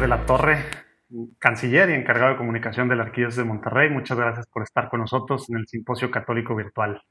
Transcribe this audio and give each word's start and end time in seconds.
De 0.00 0.08
la 0.08 0.24
Torre, 0.24 0.64
canciller 1.38 1.90
y 1.90 1.92
encargado 1.92 2.32
de 2.32 2.38
comunicación 2.38 2.88
de 2.88 2.96
la 2.96 3.02
Arquidiócesis 3.02 3.44
de 3.44 3.48
Monterrey. 3.48 3.90
Muchas 3.90 4.16
gracias 4.16 4.46
por 4.46 4.62
estar 4.62 4.88
con 4.88 5.00
nosotros 5.00 5.50
en 5.50 5.58
el 5.58 5.66
Simposio 5.66 6.10
Católico 6.10 6.56
Virtual. 6.56 7.02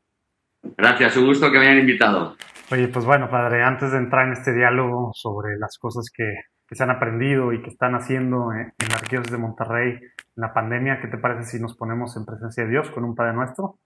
Gracias, 0.76 1.16
un 1.18 1.28
gusto 1.28 1.52
que 1.52 1.60
me 1.60 1.68
hayan 1.68 1.82
invitado. 1.82 2.36
Oye, 2.72 2.88
pues 2.88 3.06
bueno, 3.06 3.30
padre, 3.30 3.62
antes 3.62 3.92
de 3.92 4.00
entrar 4.00 4.26
en 4.26 4.34
este 4.34 4.54
diálogo 4.54 5.12
sobre 5.14 5.60
las 5.60 5.78
cosas 5.78 6.10
que, 6.12 6.34
se 6.72 6.84
han 6.84 6.90
aprendido 6.90 7.54
y 7.54 7.62
que 7.62 7.70
están 7.70 7.94
haciendo 7.94 8.52
en, 8.54 8.74
la 8.90 8.96
Arquidiócesis 8.96 9.34
de 9.34 9.38
Monterrey 9.38 9.92
en 9.94 10.12
la 10.36 10.52
pandemia, 10.52 11.00
¿qué 11.00 11.08
te 11.08 11.20
parece 11.20 11.44
si 11.44 11.62
nos 11.62 11.78
ponemos 11.78 12.18
en 12.18 12.26
presencia 12.26 12.64
de 12.64 12.72
Dios 12.72 12.90
con 12.90 13.04
un 13.04 13.14
Padre 13.14 13.34
Nuestro? 13.34 13.78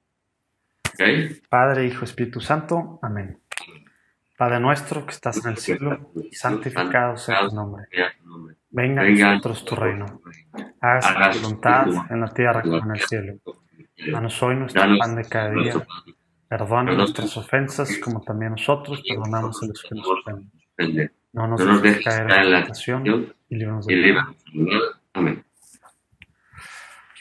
Okay. 0.93 1.41
Padre, 1.49 1.87
Hijo, 1.87 2.05
Espíritu 2.05 2.39
Santo. 2.39 2.99
Amén. 3.01 3.37
Padre 4.37 4.59
nuestro 4.59 5.05
que 5.05 5.11
estás 5.11 5.45
en 5.45 5.51
el 5.51 5.57
cielo, 5.57 6.11
santificado 6.31 7.17
sea 7.17 7.47
tu 7.47 7.55
nombre. 7.55 7.85
Venga 8.69 9.01
a 9.03 9.09
nosotros 9.09 9.63
tu 9.65 9.75
reino. 9.75 10.21
Haz 10.81 11.13
tu 11.13 11.41
voluntad 11.41 11.87
en 12.09 12.21
la 12.21 12.27
tierra 12.33 12.61
como 12.61 12.77
en 12.77 12.91
el 12.91 13.01
cielo. 13.01 13.33
Danos 14.11 14.41
hoy 14.41 14.55
nuestro 14.55 14.81
pan 14.97 15.15
de 15.15 15.25
cada 15.25 15.51
día. 15.51 15.73
Perdona 16.47 16.93
nuestras 16.93 17.37
ofensas 17.37 17.97
como 17.99 18.21
también 18.21 18.51
nosotros 18.51 19.01
perdonamos 19.07 19.61
a 19.63 19.67
los 19.67 19.81
que 19.81 19.95
nos 19.95 20.07
ofenden. 20.07 21.11
No 21.33 21.47
nos 21.47 21.81
dejes 21.81 22.03
caer 22.03 22.31
en 22.31 22.51
la 22.51 22.59
tentación 22.59 23.33
y 23.49 23.55
líbranos 23.55 23.87
de 23.87 24.17
Amén. 25.13 25.45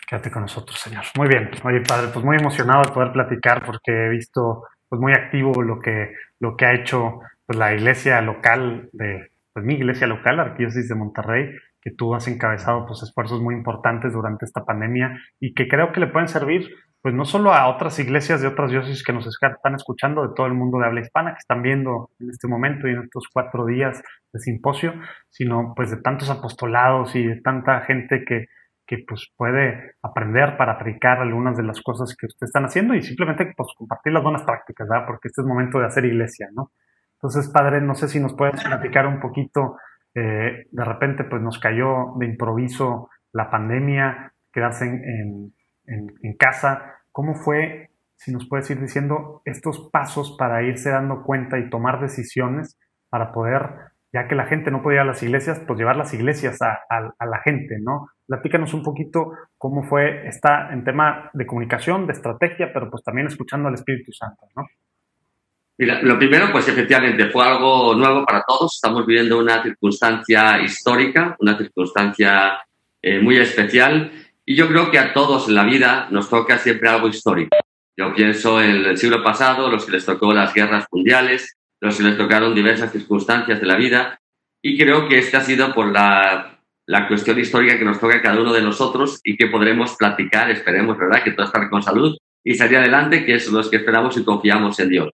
Quédate 0.09 0.31
con 0.31 0.42
nosotros, 0.42 0.78
Señor. 0.78 1.05
Muy 1.17 1.28
bien. 1.28 1.50
Oye, 1.65 1.81
Padre, 1.81 2.09
pues 2.12 2.25
muy 2.25 2.37
emocionado 2.37 2.83
de 2.83 2.92
poder 2.92 3.12
platicar 3.12 3.65
porque 3.65 3.92
he 3.92 4.09
visto 4.11 4.65
pues 4.89 5.00
muy 5.00 5.12
activo 5.15 5.62
lo 5.62 5.81
que, 5.81 6.15
lo 6.43 6.57
que 6.57 6.67
ha 6.67 6.75
hecho 6.75 7.21
pues, 7.47 7.57
la 7.59 7.73
iglesia 7.73 8.21
local 8.21 8.91
de, 8.93 9.29
pues 9.55 9.65
mi 9.65 9.75
iglesia 9.75 10.09
local, 10.09 10.41
Arquidiócesis 10.41 10.89
de 10.89 10.97
Monterrey, 10.97 11.51
que 11.81 11.93
tú 11.93 12.15
has 12.15 12.27
encabezado 12.27 12.84
pues 12.87 13.03
esfuerzos 13.03 13.41
muy 13.41 13.55
importantes 13.55 14.12
durante 14.12 14.45
esta 14.45 14.65
pandemia 14.65 15.19
y 15.41 15.55
que 15.55 15.69
creo 15.69 15.93
que 15.93 16.01
le 16.01 16.09
pueden 16.09 16.29
servir 16.29 16.69
pues 17.01 17.15
no 17.15 17.25
solo 17.25 17.53
a 17.53 17.69
otras 17.69 17.99
iglesias 17.99 18.41
de 18.41 18.49
otras 18.49 18.71
diócesis 18.71 19.03
que 19.03 19.12
nos 19.12 19.27
están 19.27 19.75
escuchando 19.75 20.23
de 20.23 20.34
todo 20.37 20.47
el 20.47 20.55
mundo 20.55 20.79
de 20.79 20.87
habla 20.87 21.01
hispana, 21.01 21.33
que 21.33 21.41
están 21.41 21.62
viendo 21.62 22.11
en 22.21 22.31
este 22.31 22.47
momento 22.47 22.87
y 22.87 22.93
en 22.93 23.03
estos 23.03 23.25
cuatro 23.33 23.67
días 23.67 24.01
de 24.33 24.39
simposio, 24.39 24.95
sino 25.29 25.75
pues 25.75 25.91
de 25.91 25.97
tantos 25.97 26.31
apostolados 26.31 27.17
y 27.17 27.27
de 27.27 27.41
tanta 27.41 27.81
gente 27.81 28.25
que, 28.25 28.47
que 28.86 28.98
pues 29.06 29.33
puede 29.36 29.94
aprender 30.02 30.56
para 30.56 30.72
aplicar 30.72 31.19
algunas 31.19 31.56
de 31.56 31.62
las 31.62 31.80
cosas 31.80 32.16
que 32.19 32.27
ustedes 32.27 32.48
están 32.48 32.64
haciendo 32.64 32.94
y 32.94 33.02
simplemente 33.02 33.52
pues 33.56 33.69
compartir 33.77 34.12
las 34.12 34.22
buenas 34.22 34.42
prácticas, 34.42 34.88
¿verdad? 34.88 35.06
Porque 35.06 35.28
este 35.28 35.42
es 35.42 35.47
momento 35.47 35.78
de 35.78 35.86
hacer 35.86 36.05
iglesia, 36.05 36.48
¿no? 36.52 36.72
Entonces, 37.14 37.50
padre, 37.53 37.80
no 37.80 37.94
sé 37.94 38.08
si 38.08 38.19
nos 38.19 38.34
puedes 38.34 38.62
platicar 38.64 39.06
un 39.06 39.20
poquito, 39.20 39.77
eh, 40.14 40.66
de 40.70 40.84
repente 40.84 41.25
pues 41.25 41.41
nos 41.41 41.58
cayó 41.58 42.14
de 42.19 42.27
improviso 42.27 43.08
la 43.33 43.50
pandemia, 43.50 44.34
quedarse 44.53 44.84
en, 44.84 45.53
casa, 46.38 46.97
¿cómo 47.12 47.34
fue, 47.34 47.91
si 48.16 48.33
nos 48.33 48.48
puedes 48.48 48.69
ir 48.70 48.80
diciendo, 48.80 49.42
estos 49.44 49.88
pasos 49.92 50.36
para 50.38 50.62
irse 50.62 50.91
dando 50.91 51.22
cuenta 51.22 51.59
y 51.59 51.71
tomar 51.71 52.00
decisiones 52.00 52.78
para 53.09 53.32
poder 53.32 53.92
ya 54.12 54.28
que 54.28 54.34
la 54.34 54.47
gente 54.47 54.71
no 54.71 54.82
podía 54.82 54.97
ir 54.97 55.00
a 55.03 55.04
las 55.04 55.22
iglesias, 55.22 55.60
pues 55.66 55.78
llevar 55.78 55.97
las 55.97 56.12
iglesias 56.12 56.59
a, 56.60 57.25
la 57.25 57.38
gente, 57.42 57.78
¿no? 57.81 58.09
Platícanos 58.32 58.72
un 58.72 58.82
poquito 58.82 59.32
cómo 59.59 59.82
fue 59.82 60.26
esta 60.26 60.72
en 60.72 60.82
tema 60.84 61.28
de 61.34 61.44
comunicación, 61.44 62.06
de 62.06 62.15
estrategia, 62.15 62.72
pero 62.72 62.88
pues 62.91 63.04
también 63.04 63.26
escuchando 63.26 63.69
al 63.69 63.75
Espíritu 63.75 64.10
Santo, 64.10 64.47
¿no? 64.56 64.65
Mira, 65.76 66.00
lo 66.00 66.16
primero, 66.16 66.47
pues 66.50 66.66
efectivamente 66.66 67.28
fue 67.28 67.44
algo 67.44 67.94
nuevo 67.94 68.25
para 68.25 68.42
todos. 68.48 68.76
Estamos 68.76 69.04
viviendo 69.04 69.38
una 69.38 69.62
circunstancia 69.62 70.62
histórica, 70.62 71.37
una 71.41 71.59
circunstancia 71.59 72.59
eh, 73.03 73.21
muy 73.21 73.37
especial. 73.37 74.10
Y 74.47 74.56
yo 74.56 74.66
creo 74.66 74.91
que 74.91 74.98
a 74.98 75.12
todos 75.12 75.48
en 75.48 75.54
la 75.54 75.65
vida 75.65 76.09
nos 76.10 76.31
toca 76.31 76.56
siempre 76.56 76.88
algo 76.88 77.09
histórico. 77.09 77.54
Yo 77.98 78.15
pienso 78.15 78.62
en 78.62 78.87
el 78.87 78.97
siglo 78.97 79.22
pasado, 79.22 79.71
los 79.71 79.84
que 79.84 79.92
les 79.92 80.06
tocó 80.06 80.32
las 80.32 80.54
guerras 80.54 80.87
mundiales, 80.91 81.59
los 81.82 81.98
que 81.98 82.04
les 82.04 82.16
tocaron 82.16 82.54
diversas 82.54 82.92
circunstancias 82.92 83.60
de 83.60 83.66
la 83.66 83.76
vida 83.76 84.19
y 84.62 84.78
creo 84.78 85.06
que 85.06 85.19
esta 85.19 85.38
ha 85.38 85.42
sido 85.42 85.75
por 85.75 85.92
la, 85.92 86.52
la, 86.87 87.09
cuestión 87.09 87.38
histórica 87.38 87.78
que 87.78 87.84
nos 87.84 88.00
toca 88.00 88.16
a 88.16 88.22
cada 88.22 88.41
uno 88.41 88.53
de 88.53 88.62
nosotros 88.62 89.20
y 89.25 89.37
que 89.37 89.47
podremos 89.47 89.97
platicar, 89.97 90.50
esperemos, 90.50 90.98
¿verdad?, 90.98 91.22
que 91.22 91.32
todo 91.32 91.47
estar 91.47 91.69
con 91.70 91.82
salud 91.82 92.16
y 92.44 92.54
salir 92.54 92.78
adelante, 92.78 93.25
que 93.25 93.34
es 93.34 93.50
lo 93.50 93.69
que 93.69 93.76
esperamos 93.76 94.16
y 94.16 94.25
confiamos 94.25 94.78
en 94.81 94.88
Dios. 94.88 95.10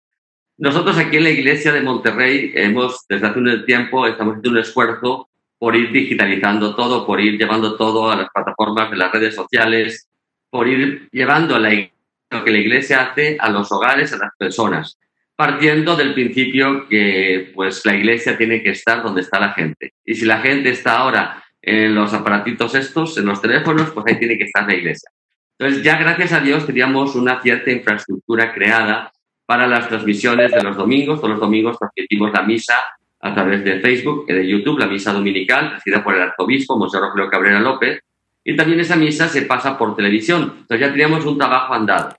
Nosotros 0.57 0.99
aquí 0.99 1.19
en 1.19 1.25
la 1.25 1.31
iglesia 1.31 1.73
de 1.73 1.83
Monterrey 1.83 2.53
hemos, 2.55 3.05
desde 3.09 3.27
hace 3.27 3.39
un 3.39 3.65
tiempo, 3.65 4.07
estamos 4.07 4.33
haciendo 4.33 4.51
un 4.51 4.59
esfuerzo 4.59 5.29
por 5.59 5.77
ir 5.77 5.93
digitalizando 5.93 6.75
todo, 6.75 7.07
por 7.07 7.21
ir 7.21 7.39
llevando 7.39 7.77
todo 7.77 8.11
a 8.11 8.17
las 8.17 8.29
plataformas 8.33 8.91
de 8.91 8.97
las 8.97 9.13
redes 9.13 9.35
sociales, 9.35 10.09
por 10.51 10.67
ir 10.67 11.09
llevando 11.13 11.59
lo 11.59 12.45
que 12.45 12.51
la 12.51 12.59
iglesia 12.59 13.03
hace 13.03 13.37
a 13.41 13.51
los 13.51 13.71
hogares, 13.71 14.13
a 14.13 14.19
las 14.19 14.31
personas 14.37 14.99
partiendo 15.39 15.95
del 15.95 16.15
principio 16.15 16.89
que 16.89 17.53
pues 17.55 17.87
la 17.87 17.95
iglesia 17.95 18.37
tiene 18.37 18.61
que 18.61 18.71
estar 18.71 19.05
donde 19.05 19.21
está 19.21 19.39
la 19.39 19.53
gente. 19.53 19.93
Y 20.05 20.17
si 20.17 20.25
la 20.25 20.41
gente 20.41 20.71
está 20.71 20.99
ahora 20.99 21.45
en 21.69 21.95
los 21.95 22.15
aparatitos 22.15 22.75
estos, 22.75 23.19
en 23.19 23.27
los 23.27 23.41
teléfonos, 23.43 23.91
pues 23.91 24.07
ahí 24.07 24.19
tiene 24.19 24.39
que 24.39 24.45
estar 24.45 24.67
la 24.67 24.75
iglesia. 24.75 25.11
Entonces 25.59 25.83
ya 25.83 25.99
gracias 25.99 26.33
a 26.33 26.41
Dios 26.41 26.67
teníamos 26.67 27.15
una 27.15 27.43
cierta 27.43 27.71
infraestructura 27.71 28.53
creada 28.53 29.13
para 29.45 29.67
las 29.67 29.89
transmisiones 29.89 30.53
de 30.53 30.63
los 30.63 30.77
domingos. 30.77 31.21
Todos 31.21 31.33
los 31.33 31.41
domingos 31.41 31.79
transmitimos 31.79 32.33
la 32.33 32.43
misa 32.43 32.75
a 33.21 33.35
través 33.35 33.65
de 33.65 33.81
Facebook 33.81 34.27
de 34.27 34.47
YouTube, 34.47 34.79
la 34.79 34.87
misa 34.87 35.13
dominical, 35.13 35.73
recibida 35.73 36.05
por 36.05 36.15
el 36.15 36.23
arzobispo, 36.23 36.79
Monseñor 36.79 37.09
Rogelio 37.09 37.31
Cabrera 37.31 37.61
López. 37.61 38.01
Y 38.45 38.57
también 38.57 38.81
esa 38.81 38.97
misa 38.97 39.29
se 39.29 39.43
pasa 39.43 39.77
por 39.77 39.97
televisión. 39.97 40.55
Entonces 40.61 40.81
ya 40.81 40.91
teníamos 40.91 41.27
un 41.27 41.37
trabajo 41.37 41.75
andado. 41.75 42.17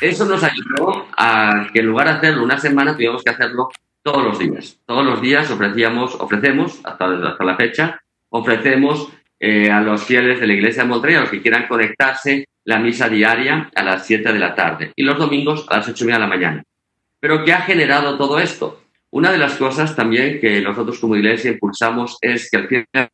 Eso 0.00 0.24
nos 0.24 0.42
ayudó 0.42 1.06
a 1.16 1.68
que 1.72 1.80
en 1.80 1.86
lugar 1.86 2.08
de 2.08 2.14
hacerlo 2.14 2.42
una 2.42 2.58
semana, 2.58 2.94
tuvimos 2.94 3.22
que 3.22 3.30
hacerlo 3.30 3.68
todos 4.02 4.24
los 4.24 4.38
días. 4.38 4.80
Todos 4.84 5.04
los 5.04 5.20
días 5.20 5.50
ofrecíamos, 5.50 6.16
ofrecemos, 6.16 6.80
hasta, 6.84 7.28
hasta 7.28 7.44
la 7.44 7.56
fecha, 7.56 8.00
ofrecemos 8.30 9.12
eh, 9.38 9.70
a 9.70 9.80
los 9.80 10.04
fieles 10.04 10.40
de 10.40 10.46
la 10.46 10.52
iglesia 10.52 10.82
de 10.82 10.88
Monterrey, 10.88 11.16
a 11.16 11.20
los 11.20 11.30
que 11.30 11.42
quieran 11.42 11.68
conectarse, 11.68 12.46
la 12.64 12.78
misa 12.78 13.08
diaria 13.08 13.70
a 13.74 13.82
las 13.82 14.06
7 14.06 14.32
de 14.32 14.38
la 14.38 14.54
tarde 14.54 14.92
y 14.94 15.02
los 15.02 15.18
domingos 15.18 15.66
a 15.68 15.78
las 15.78 15.88
8 15.88 16.04
de 16.04 16.18
la 16.18 16.26
mañana. 16.26 16.62
Pero 17.18 17.44
¿qué 17.44 17.52
ha 17.52 17.62
generado 17.62 18.16
todo 18.16 18.38
esto? 18.38 18.82
Una 19.10 19.32
de 19.32 19.38
las 19.38 19.54
cosas 19.54 19.96
también 19.96 20.40
que 20.40 20.60
nosotros 20.60 20.98
como 20.98 21.16
iglesia 21.16 21.50
impulsamos 21.50 22.16
es 22.20 22.50
que 22.50 22.86
los 22.92 23.08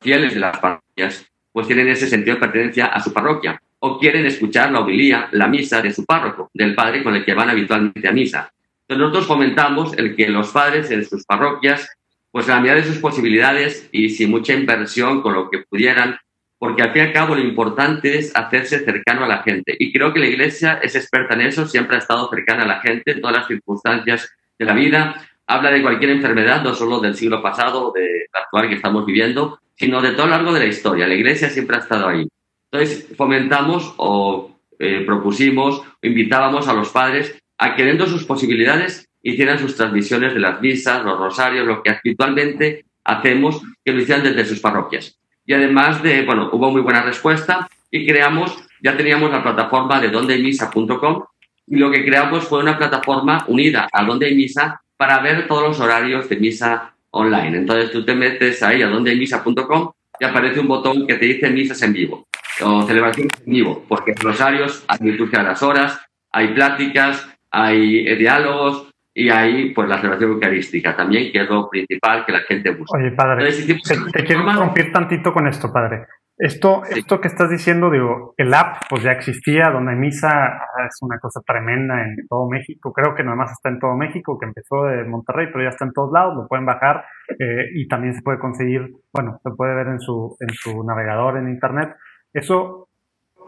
fieles 0.00 0.34
de 0.34 0.40
las 0.40 0.58
parroquias 0.58 1.26
pues 1.52 1.66
tienen 1.66 1.88
ese 1.88 2.06
sentido 2.06 2.34
de 2.34 2.40
pertenencia 2.40 2.86
a 2.86 3.00
su 3.00 3.12
parroquia 3.12 3.60
o 3.78 3.98
quieren 3.98 4.26
escuchar 4.26 4.70
la 4.70 4.80
homilía, 4.80 5.28
la 5.32 5.48
misa 5.48 5.82
de 5.82 5.92
su 5.92 6.04
párroco, 6.04 6.50
del 6.52 6.74
padre 6.74 7.02
con 7.02 7.14
el 7.14 7.24
que 7.24 7.34
van 7.34 7.50
habitualmente 7.50 8.06
a 8.06 8.12
misa. 8.12 8.52
Entonces 8.82 9.00
nosotros 9.00 9.26
fomentamos 9.26 9.96
el 9.96 10.14
que 10.14 10.28
los 10.28 10.50
padres 10.50 10.90
en 10.90 11.04
sus 11.04 11.24
parroquias, 11.24 11.88
pues 12.36 12.48
la 12.48 12.60
medida 12.60 12.74
de 12.74 12.84
sus 12.84 12.98
posibilidades 12.98 13.88
y 13.92 14.10
sin 14.10 14.30
mucha 14.30 14.52
inversión 14.52 15.22
con 15.22 15.32
lo 15.32 15.48
que 15.48 15.60
pudieran, 15.60 16.18
porque 16.58 16.82
al 16.82 16.92
fin 16.92 17.04
y 17.04 17.06
al 17.06 17.12
cabo 17.14 17.34
lo 17.34 17.40
importante 17.40 18.18
es 18.18 18.36
hacerse 18.36 18.84
cercano 18.84 19.24
a 19.24 19.26
la 19.26 19.42
gente. 19.42 19.74
Y 19.78 19.90
creo 19.90 20.12
que 20.12 20.20
la 20.20 20.26
Iglesia 20.26 20.78
es 20.82 20.96
experta 20.96 21.32
en 21.32 21.40
eso, 21.40 21.66
siempre 21.66 21.96
ha 21.96 21.98
estado 21.98 22.28
cercana 22.28 22.64
a 22.64 22.66
la 22.66 22.80
gente 22.82 23.12
en 23.12 23.22
todas 23.22 23.38
las 23.38 23.46
circunstancias 23.46 24.30
de 24.58 24.64
la 24.66 24.74
vida. 24.74 25.26
Habla 25.46 25.70
de 25.70 25.80
cualquier 25.80 26.10
enfermedad, 26.10 26.62
no 26.62 26.74
solo 26.74 27.00
del 27.00 27.16
siglo 27.16 27.40
pasado, 27.40 27.90
de 27.94 28.26
la 28.30 28.40
actual 28.40 28.68
que 28.68 28.74
estamos 28.74 29.06
viviendo, 29.06 29.58
sino 29.74 30.02
de 30.02 30.10
todo 30.10 30.26
lo 30.26 30.32
largo 30.32 30.52
de 30.52 30.60
la 30.60 30.66
historia. 30.66 31.08
La 31.08 31.14
Iglesia 31.14 31.48
siempre 31.48 31.76
ha 31.76 31.80
estado 31.80 32.06
ahí. 32.06 32.28
Entonces, 32.70 33.16
fomentamos 33.16 33.94
o 33.96 34.60
eh, 34.78 35.04
propusimos 35.06 35.80
invitábamos 36.02 36.68
a 36.68 36.74
los 36.74 36.90
padres 36.90 37.34
a 37.56 37.74
que 37.74 37.84
dentro 37.86 38.04
de 38.04 38.12
sus 38.12 38.24
posibilidades 38.24 39.05
hicieran 39.30 39.58
sus 39.58 39.76
transmisiones 39.76 40.34
de 40.34 40.40
las 40.40 40.60
misas, 40.60 41.04
los 41.04 41.18
rosarios, 41.18 41.66
lo 41.66 41.82
que 41.82 41.90
habitualmente 41.90 42.84
hacemos, 43.04 43.60
que 43.84 43.92
lo 43.92 44.00
hicieran 44.00 44.24
desde 44.24 44.44
sus 44.44 44.60
parroquias. 44.60 45.18
Y 45.44 45.52
además 45.52 46.02
de, 46.02 46.24
bueno, 46.24 46.48
hubo 46.52 46.70
muy 46.70 46.80
buena 46.80 47.02
respuesta 47.02 47.68
y 47.90 48.06
creamos, 48.06 48.56
ya 48.82 48.96
teníamos 48.96 49.30
la 49.30 49.42
plataforma 49.42 50.00
de 50.00 50.10
dondeymisa.com 50.10 51.24
y 51.68 51.76
lo 51.76 51.90
que 51.90 52.04
creamos 52.04 52.44
fue 52.44 52.60
una 52.60 52.78
plataforma 52.78 53.44
unida 53.48 53.88
a 53.92 54.04
Donde 54.04 54.30
Misa 54.32 54.80
para 54.96 55.18
ver 55.20 55.46
todos 55.48 55.62
los 55.62 55.80
horarios 55.80 56.28
de 56.28 56.36
misa 56.36 56.94
online. 57.10 57.58
Entonces 57.58 57.90
tú 57.90 58.04
te 58.04 58.14
metes 58.14 58.62
ahí 58.62 58.82
a 58.82 58.88
dondeymisa.com 58.88 59.90
y 60.18 60.24
aparece 60.24 60.60
un 60.60 60.68
botón 60.68 61.06
que 61.06 61.14
te 61.14 61.26
dice 61.26 61.50
misas 61.50 61.82
en 61.82 61.92
vivo 61.92 62.26
o 62.62 62.86
celebraciones 62.86 63.34
en 63.44 63.52
vivo, 63.52 63.84
porque 63.88 64.12
en 64.12 64.18
rosarios 64.18 64.84
hay 64.88 64.98
liturgia 65.00 65.40
a 65.40 65.42
las 65.42 65.62
horas, 65.62 66.00
hay 66.32 66.48
pláticas, 66.48 67.28
hay 67.50 68.06
eh, 68.06 68.16
diálogos 68.16 68.88
y 69.18 69.30
hay 69.30 69.72
pues 69.72 69.88
la 69.88 69.96
celebración 69.96 70.32
eucarística 70.32 70.94
también, 70.94 71.32
que 71.32 71.40
es 71.40 71.48
lo 71.48 71.70
principal 71.70 72.26
que 72.26 72.32
la 72.32 72.40
gente 72.40 72.70
busca. 72.72 72.98
Oye, 72.98 73.12
padre, 73.12 73.48
te, 73.50 74.24
quiero 74.24 74.42
interrumpir 74.42 74.92
tantito 74.92 75.32
con 75.32 75.46
esto, 75.46 75.72
padre. 75.72 76.04
Esto, 76.36 76.82
esto 76.84 77.18
que 77.18 77.28
estás 77.28 77.48
diciendo, 77.48 77.90
digo, 77.90 78.34
el 78.36 78.52
app 78.52 78.82
pues 78.90 79.02
ya 79.02 79.12
existía, 79.12 79.70
donde 79.70 79.94
misa 79.94 80.28
ah, 80.28 80.86
es 80.86 80.98
una 81.00 81.18
cosa 81.18 81.40
tremenda 81.46 82.02
en 82.02 82.14
todo 82.28 82.46
México, 82.46 82.92
creo 82.92 83.14
que 83.14 83.24
nada 83.24 83.36
más 83.36 83.52
está 83.52 83.70
en 83.70 83.78
todo 83.78 83.96
México, 83.96 84.38
que 84.38 84.44
empezó 84.44 84.84
de 84.84 85.04
Monterrey, 85.04 85.46
pero 85.50 85.64
ya 85.64 85.70
está 85.70 85.86
en 85.86 85.92
todos 85.92 86.12
lados, 86.12 86.36
lo 86.36 86.46
pueden 86.46 86.66
bajar 86.66 87.06
eh, 87.38 87.70
y 87.74 87.88
también 87.88 88.12
se 88.12 88.20
puede 88.20 88.38
conseguir, 88.38 88.82
bueno, 89.14 89.40
se 89.42 89.50
puede 89.52 89.74
ver 89.74 89.86
en 89.86 90.00
su, 90.00 90.36
en 90.40 90.50
su 90.50 90.84
navegador 90.84 91.38
en 91.38 91.48
internet. 91.48 91.96
Eso 92.34 92.90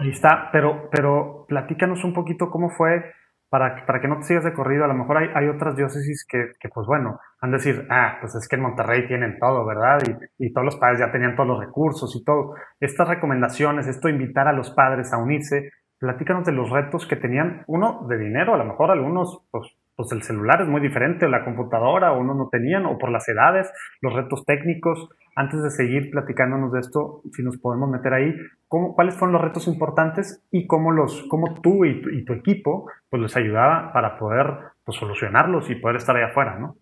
ahí 0.00 0.08
está, 0.08 0.48
pero, 0.50 0.88
pero 0.90 1.44
platícanos 1.46 2.04
un 2.04 2.14
poquito 2.14 2.48
cómo 2.48 2.70
fue 2.70 3.17
para, 3.48 3.86
para 3.86 4.00
que 4.00 4.08
no 4.08 4.18
te 4.18 4.24
sigas 4.24 4.44
de 4.44 4.52
corrido, 4.52 4.84
a 4.84 4.88
lo 4.88 4.94
mejor 4.94 5.18
hay, 5.18 5.28
hay 5.34 5.48
otras 5.48 5.76
diócesis 5.76 6.26
que, 6.28 6.52
que, 6.60 6.68
pues 6.68 6.86
bueno, 6.86 7.18
han 7.40 7.50
de 7.50 7.56
decir, 7.56 7.86
ah, 7.90 8.18
pues 8.20 8.34
es 8.34 8.46
que 8.48 8.56
en 8.56 8.62
Monterrey 8.62 9.06
tienen 9.06 9.38
todo, 9.38 9.64
¿verdad? 9.64 9.98
Y, 10.38 10.46
y, 10.46 10.52
todos 10.52 10.64
los 10.64 10.76
padres 10.76 11.00
ya 11.00 11.10
tenían 11.10 11.34
todos 11.34 11.48
los 11.48 11.60
recursos 11.60 12.14
y 12.14 12.24
todo. 12.24 12.54
Estas 12.80 13.08
recomendaciones, 13.08 13.86
esto 13.86 14.08
invitar 14.08 14.48
a 14.48 14.52
los 14.52 14.70
padres 14.70 15.12
a 15.12 15.18
unirse, 15.18 15.70
platícanos 15.98 16.44
de 16.44 16.52
los 16.52 16.70
retos 16.70 17.06
que 17.06 17.16
tenían, 17.16 17.64
uno 17.66 18.06
de 18.08 18.18
dinero, 18.18 18.54
a 18.54 18.58
lo 18.58 18.64
mejor 18.64 18.90
algunos, 18.90 19.46
pues 19.50 19.66
pues 19.98 20.12
el 20.12 20.22
celular 20.22 20.62
es 20.62 20.68
muy 20.68 20.80
diferente, 20.80 21.26
o 21.26 21.28
la 21.28 21.44
computadora, 21.44 22.12
o 22.12 22.20
uno 22.20 22.32
no 22.32 22.48
tenían, 22.48 22.86
o 22.86 22.96
por 22.98 23.10
las 23.10 23.28
edades, 23.28 23.68
los 24.00 24.14
retos 24.14 24.44
técnicos. 24.46 25.08
Antes 25.34 25.60
de 25.60 25.72
seguir 25.72 26.12
platicándonos 26.12 26.72
de 26.72 26.78
esto, 26.78 27.22
si 27.32 27.42
nos 27.42 27.58
podemos 27.58 27.90
meter 27.90 28.14
ahí, 28.14 28.32
¿cómo, 28.68 28.94
¿cuáles 28.94 29.16
fueron 29.16 29.32
los 29.32 29.42
retos 29.42 29.66
importantes 29.66 30.40
y 30.52 30.68
cómo, 30.68 30.92
los, 30.92 31.24
cómo 31.28 31.60
tú 31.60 31.84
y 31.84 32.24
tu, 32.24 32.32
equipo 32.32 32.88
pues 33.10 33.20
les 33.20 33.36
ayudaba 33.36 33.92
para 33.92 34.16
poder 34.20 34.46
pues, 34.84 34.96
solucionarlos 34.96 35.68
y 35.68 35.74
poder 35.74 35.96
estar 35.96 36.16
ahí 36.16 36.22
afuera, 36.22 36.56
¿no? 36.60 36.76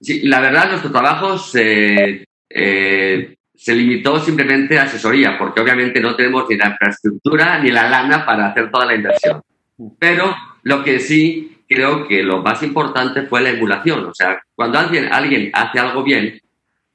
Sí, 0.00 0.26
la 0.26 0.40
verdad, 0.40 0.70
nuestro 0.70 0.90
trabajo 0.90 1.38
se, 1.38 2.24
eh, 2.50 3.36
se 3.54 3.74
limitó 3.76 4.18
simplemente 4.18 4.76
a 4.76 4.82
asesoría, 4.82 5.38
porque 5.38 5.60
obviamente 5.60 6.00
no 6.00 6.16
tenemos 6.16 6.46
ni 6.50 6.56
la 6.56 6.70
infraestructura 6.70 7.60
ni 7.60 7.70
la 7.70 7.88
lana 7.88 8.26
para 8.26 8.48
hacer 8.48 8.72
toda 8.72 8.86
la 8.86 8.96
inversión. 8.96 9.40
Pero 10.00 10.34
lo 10.64 10.82
que 10.82 10.98
sí 10.98 11.53
creo 11.74 12.06
que 12.06 12.22
lo 12.22 12.42
más 12.42 12.62
importante 12.62 13.22
fue 13.22 13.42
la 13.42 13.50
emulación. 13.50 14.06
O 14.06 14.14
sea, 14.14 14.40
cuando 14.54 14.78
alguien, 14.78 15.12
alguien 15.12 15.50
hace 15.52 15.78
algo 15.78 16.02
bien, 16.02 16.40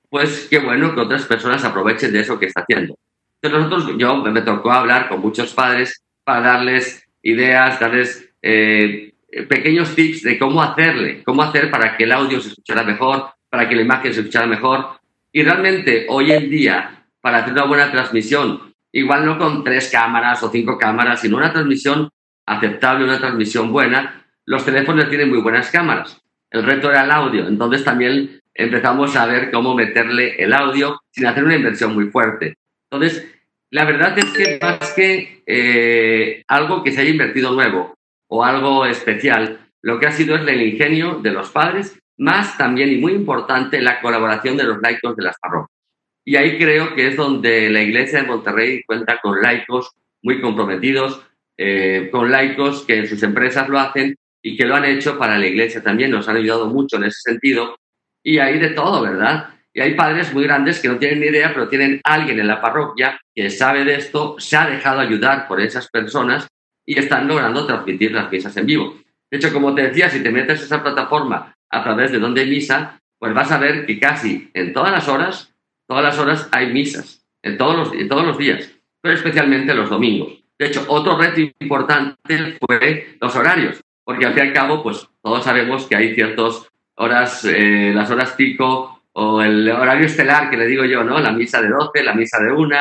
pues 0.10 0.48
qué 0.50 0.60
bueno 0.60 0.96
que 0.96 1.02
otras 1.02 1.26
personas 1.26 1.64
aprovechen 1.64 2.12
de 2.12 2.22
eso 2.22 2.40
que 2.40 2.48
está 2.48 2.62
haciendo. 2.62 2.98
Entonces 3.42 3.70
nosotros, 3.70 3.98
yo 3.98 4.18
me 4.18 4.42
tocó 4.42 4.72
hablar 4.72 5.08
con 5.08 5.22
muchos 5.22 5.54
padres 5.54 6.04
para 6.24 6.42
darles 6.42 7.08
ideas, 7.22 7.80
darles 7.80 8.30
eh, 8.42 9.14
pequeños 9.48 9.96
tips 9.96 10.24
de 10.24 10.40
cómo 10.40 10.62
hacerle, 10.62 11.24
cómo 11.24 11.44
hacer 11.44 11.70
para 11.70 11.96
que 11.96 12.04
el 12.04 12.12
audio 12.12 12.42
se 12.42 12.50
escuchara 12.50 12.84
mejor, 12.84 13.30
para 13.50 13.68
que 13.68 13.76
la 13.76 13.82
imagen 13.82 14.14
se 14.14 14.22
escuchara 14.22 14.48
mejor. 14.48 15.00
Y 15.32 15.44
realmente 15.44 16.08
hoy 16.10 16.32
en 16.32 16.50
día, 16.50 17.06
para 17.22 17.40
hacer 17.40 17.54
una 17.54 17.66
buena 17.66 17.92
transmisión, 17.92 18.74
igual 18.92 19.26
no 19.26 19.38
con 19.38 19.64
tres 19.64 19.90
cámaras 19.92 20.42
o 20.44 20.50
cinco 20.50 20.78
cámaras, 20.78 21.22
sino 21.22 21.38
una 21.38 21.52
transmisión 21.52 22.10
aceptable, 22.46 23.06
una 23.06 23.20
transmisión 23.20 23.72
buena, 23.72 24.26
los 24.50 24.66
teléfonos 24.66 25.08
tienen 25.10 25.30
muy 25.30 25.42
buenas 25.42 25.70
cámaras. 25.70 26.20
El 26.50 26.64
reto 26.64 26.90
era 26.90 27.04
el 27.04 27.12
audio, 27.12 27.48
entonces 27.48 27.84
también 27.84 28.42
empezamos 28.56 29.16
a 29.16 29.28
ver 29.28 29.52
cómo 29.52 29.76
meterle 29.76 30.44
el 30.44 30.54
audio 30.54 31.00
sin 31.12 31.28
hacer 31.28 31.44
una 31.44 31.56
inversión 31.56 31.94
muy 31.94 32.10
fuerte. 32.10 32.56
Entonces, 32.90 33.32
la 33.70 33.86
verdad 33.86 34.18
es 34.18 34.26
que 34.26 34.58
más 34.60 34.94
que 34.94 35.44
eh, 35.46 36.44
algo 36.48 36.84
que 36.84 36.92
se 36.92 37.02
haya 37.02 37.12
invertido 37.12 37.52
nuevo 37.52 37.94
o 38.28 38.44
algo 38.44 38.88
especial, 38.88 39.68
lo 39.84 40.00
que 40.00 40.08
ha 40.08 40.12
sido 40.12 40.36
es 40.36 40.48
el 40.48 40.64
ingenio 40.64 41.20
de 41.22 41.30
los 41.30 41.52
padres, 41.52 42.00
más 42.18 42.58
también 42.58 42.92
y 42.92 42.98
muy 42.98 43.14
importante 43.14 43.80
la 43.80 44.02
colaboración 44.02 44.58
de 44.58 44.64
los 44.64 44.82
laicos 44.82 45.16
de 45.16 45.26
las 45.26 45.38
parroquias. 45.38 45.78
Y 46.26 46.38
ahí 46.38 46.58
creo 46.58 46.96
que 46.96 47.10
es 47.10 47.16
donde 47.16 47.70
la 47.70 47.84
iglesia 47.84 48.24
de 48.24 48.28
Monterrey 48.28 48.82
cuenta 48.88 49.20
con 49.22 49.40
laicos 49.44 49.92
muy 50.24 50.42
comprometidos, 50.42 51.24
eh, 51.56 52.10
con 52.12 52.32
laicos 52.32 52.84
que 52.88 52.98
en 52.98 53.08
sus 53.08 53.22
empresas 53.22 53.70
lo 53.70 53.78
hacen 53.78 54.16
y 54.42 54.56
que 54.56 54.66
lo 54.66 54.76
han 54.76 54.86
hecho 54.86 55.18
para 55.18 55.38
la 55.38 55.48
iglesia 55.48 55.84
también, 55.84 56.12
nos 56.12 56.28
han 56.28 56.38
ayudado 56.38 56.68
mucho 56.68 56.98
en 56.98 57.06
ese 57.06 57.22
sentido. 57.22 57.76
Y 58.24 58.40
hay 58.40 58.60
de 58.60 58.70
todo, 58.70 59.02
¿verdad? 59.02 59.50
Y 59.74 59.82
hay 59.82 59.94
padres 59.94 60.34
muy 60.34 60.44
grandes 60.44 60.80
que 60.80 60.88
no 60.88 60.98
tienen 60.98 61.20
ni 61.20 61.28
idea, 61.28 61.54
pero 61.54 61.68
tienen 61.68 62.02
alguien 62.04 62.40
en 62.40 62.48
la 62.48 62.62
parroquia 62.62 63.20
que 63.36 63.50
sabe 63.50 63.86
de 63.86 63.96
esto, 63.96 64.36
se 64.40 64.58
ha 64.58 64.70
dejado 64.70 65.00
ayudar 65.00 65.48
por 65.48 65.62
esas 65.62 65.90
personas 65.90 66.48
y 66.86 66.98
están 66.98 67.28
logrando 67.28 67.66
transmitir 67.66 68.12
las 68.12 68.32
misas 68.32 68.56
en 68.58 68.66
vivo. 68.66 68.98
De 69.30 69.38
hecho, 69.38 69.54
como 69.54 69.76
te 69.76 69.84
decía, 69.84 70.10
si 70.10 70.24
te 70.24 70.32
metes 70.32 70.62
esa 70.64 70.82
plataforma 70.82 71.54
a 71.70 71.84
través 71.84 72.12
de 72.12 72.20
donde 72.20 72.42
hay 72.42 72.50
misa, 72.50 73.00
pues 73.20 73.34
vas 73.34 73.52
a 73.52 73.60
ver 73.60 73.86
que 73.86 74.00
casi 74.00 74.50
en 74.54 74.74
todas 74.74 74.92
las 74.92 75.08
horas, 75.08 75.54
todas 75.88 76.04
las 76.04 76.18
horas 76.18 76.50
hay 76.52 76.74
misas, 76.74 77.26
en 77.44 77.58
todos 77.58 77.76
los, 77.76 77.94
en 77.94 78.10
todos 78.10 78.26
los 78.26 78.38
días, 78.38 78.72
pero 79.02 79.14
especialmente 79.14 79.76
los 79.76 79.90
domingos. 79.90 80.44
De 80.58 80.68
hecho, 80.68 80.84
otro 80.88 81.18
reto 81.18 81.40
importante 81.60 82.58
fue 82.60 83.18
los 83.22 83.36
horarios 83.36 83.80
porque 84.10 84.26
al 84.26 84.34
fin 84.34 84.46
y 84.46 84.48
al 84.48 84.54
cabo, 84.54 84.82
pues 84.82 85.08
todos 85.22 85.44
sabemos 85.44 85.86
que 85.86 85.96
hay 85.96 86.16
ciertas 86.16 86.68
horas, 86.96 87.46
eh, 87.46 87.92
las 87.94 88.10
horas 88.10 88.32
pico 88.32 89.04
o 89.14 89.40
el 89.40 89.70
horario 89.70 90.08
estelar 90.08 90.50
que 90.50 90.58
le 90.58 90.66
digo 90.66 90.84
yo, 90.84 91.04
¿no? 91.04 91.20
La 91.20 91.32
misa 91.32 91.62
de 91.62 91.70
12, 91.70 92.04
la 92.04 92.16
misa 92.16 92.40
de 92.40 92.52
1, 92.52 92.76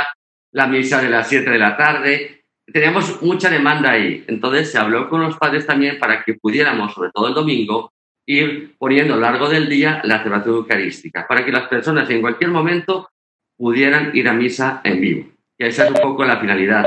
la 0.53 0.67
misa 0.69 1.03
de 1.03 1.11
las 1.11 1.29
7 1.29 1.51
de 1.51 1.59
la 1.59 1.77
tarde. 1.77 2.45
Teníamos 2.65 3.21
mucha 3.21 3.51
demanda 3.51 3.91
ahí. 3.91 4.25
Entonces 4.27 4.73
se 4.73 4.79
habló 4.79 5.11
con 5.11 5.21
los 5.21 5.37
padres 5.37 5.67
también 5.67 5.99
para 5.99 6.25
que 6.25 6.33
pudiéramos, 6.33 6.95
sobre 6.95 7.11
todo 7.13 7.29
el 7.29 7.35
domingo, 7.35 7.93
ir 8.25 8.75
poniendo 8.79 9.13
a 9.13 9.17
lo 9.19 9.23
largo 9.25 9.51
del 9.51 9.69
día 9.69 10.01
la 10.05 10.23
celebración 10.23 10.55
eucarística, 10.55 11.27
para 11.29 11.45
que 11.45 11.53
las 11.53 11.69
personas 11.69 12.09
en 12.09 12.23
cualquier 12.23 12.51
momento 12.53 13.11
pudieran 13.55 14.13
ir 14.15 14.31
a 14.31 14.33
misa 14.33 14.81
en 14.83 14.99
vivo. 14.99 15.29
Y 15.59 15.67
esa 15.67 15.85
es 15.85 15.91
un 15.91 16.01
poco 16.01 16.25
la 16.25 16.39
finalidad. 16.39 16.87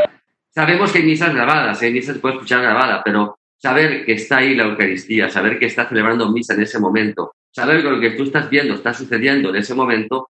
Sabemos 0.50 0.92
que 0.92 0.98
hay 0.98 1.06
misas 1.06 1.32
grabadas, 1.32 1.80
hay 1.84 1.94
misas 1.94 2.16
que 2.16 2.22
puede 2.22 2.34
escuchar 2.34 2.64
grabada, 2.64 3.04
pero 3.06 3.38
saber 3.62 4.06
que 4.06 4.14
está 4.14 4.38
ahí 4.38 4.56
la 4.56 4.64
Eucaristía, 4.64 5.30
saber 5.30 5.60
que 5.60 5.68
está 5.68 5.88
celebrando 5.88 6.32
misa 6.32 6.56
en 6.56 6.64
ese 6.64 6.80
momento, 6.80 7.34
saber 7.52 7.84
que 7.84 7.90
lo 7.90 8.00
que 8.00 8.12
tú 8.12 8.24
estás 8.24 8.50
viendo 8.50 8.74
está 8.74 8.94
sucediendo 8.94 9.50
en 9.50 9.58
ese 9.58 9.76
momento, 9.76 10.30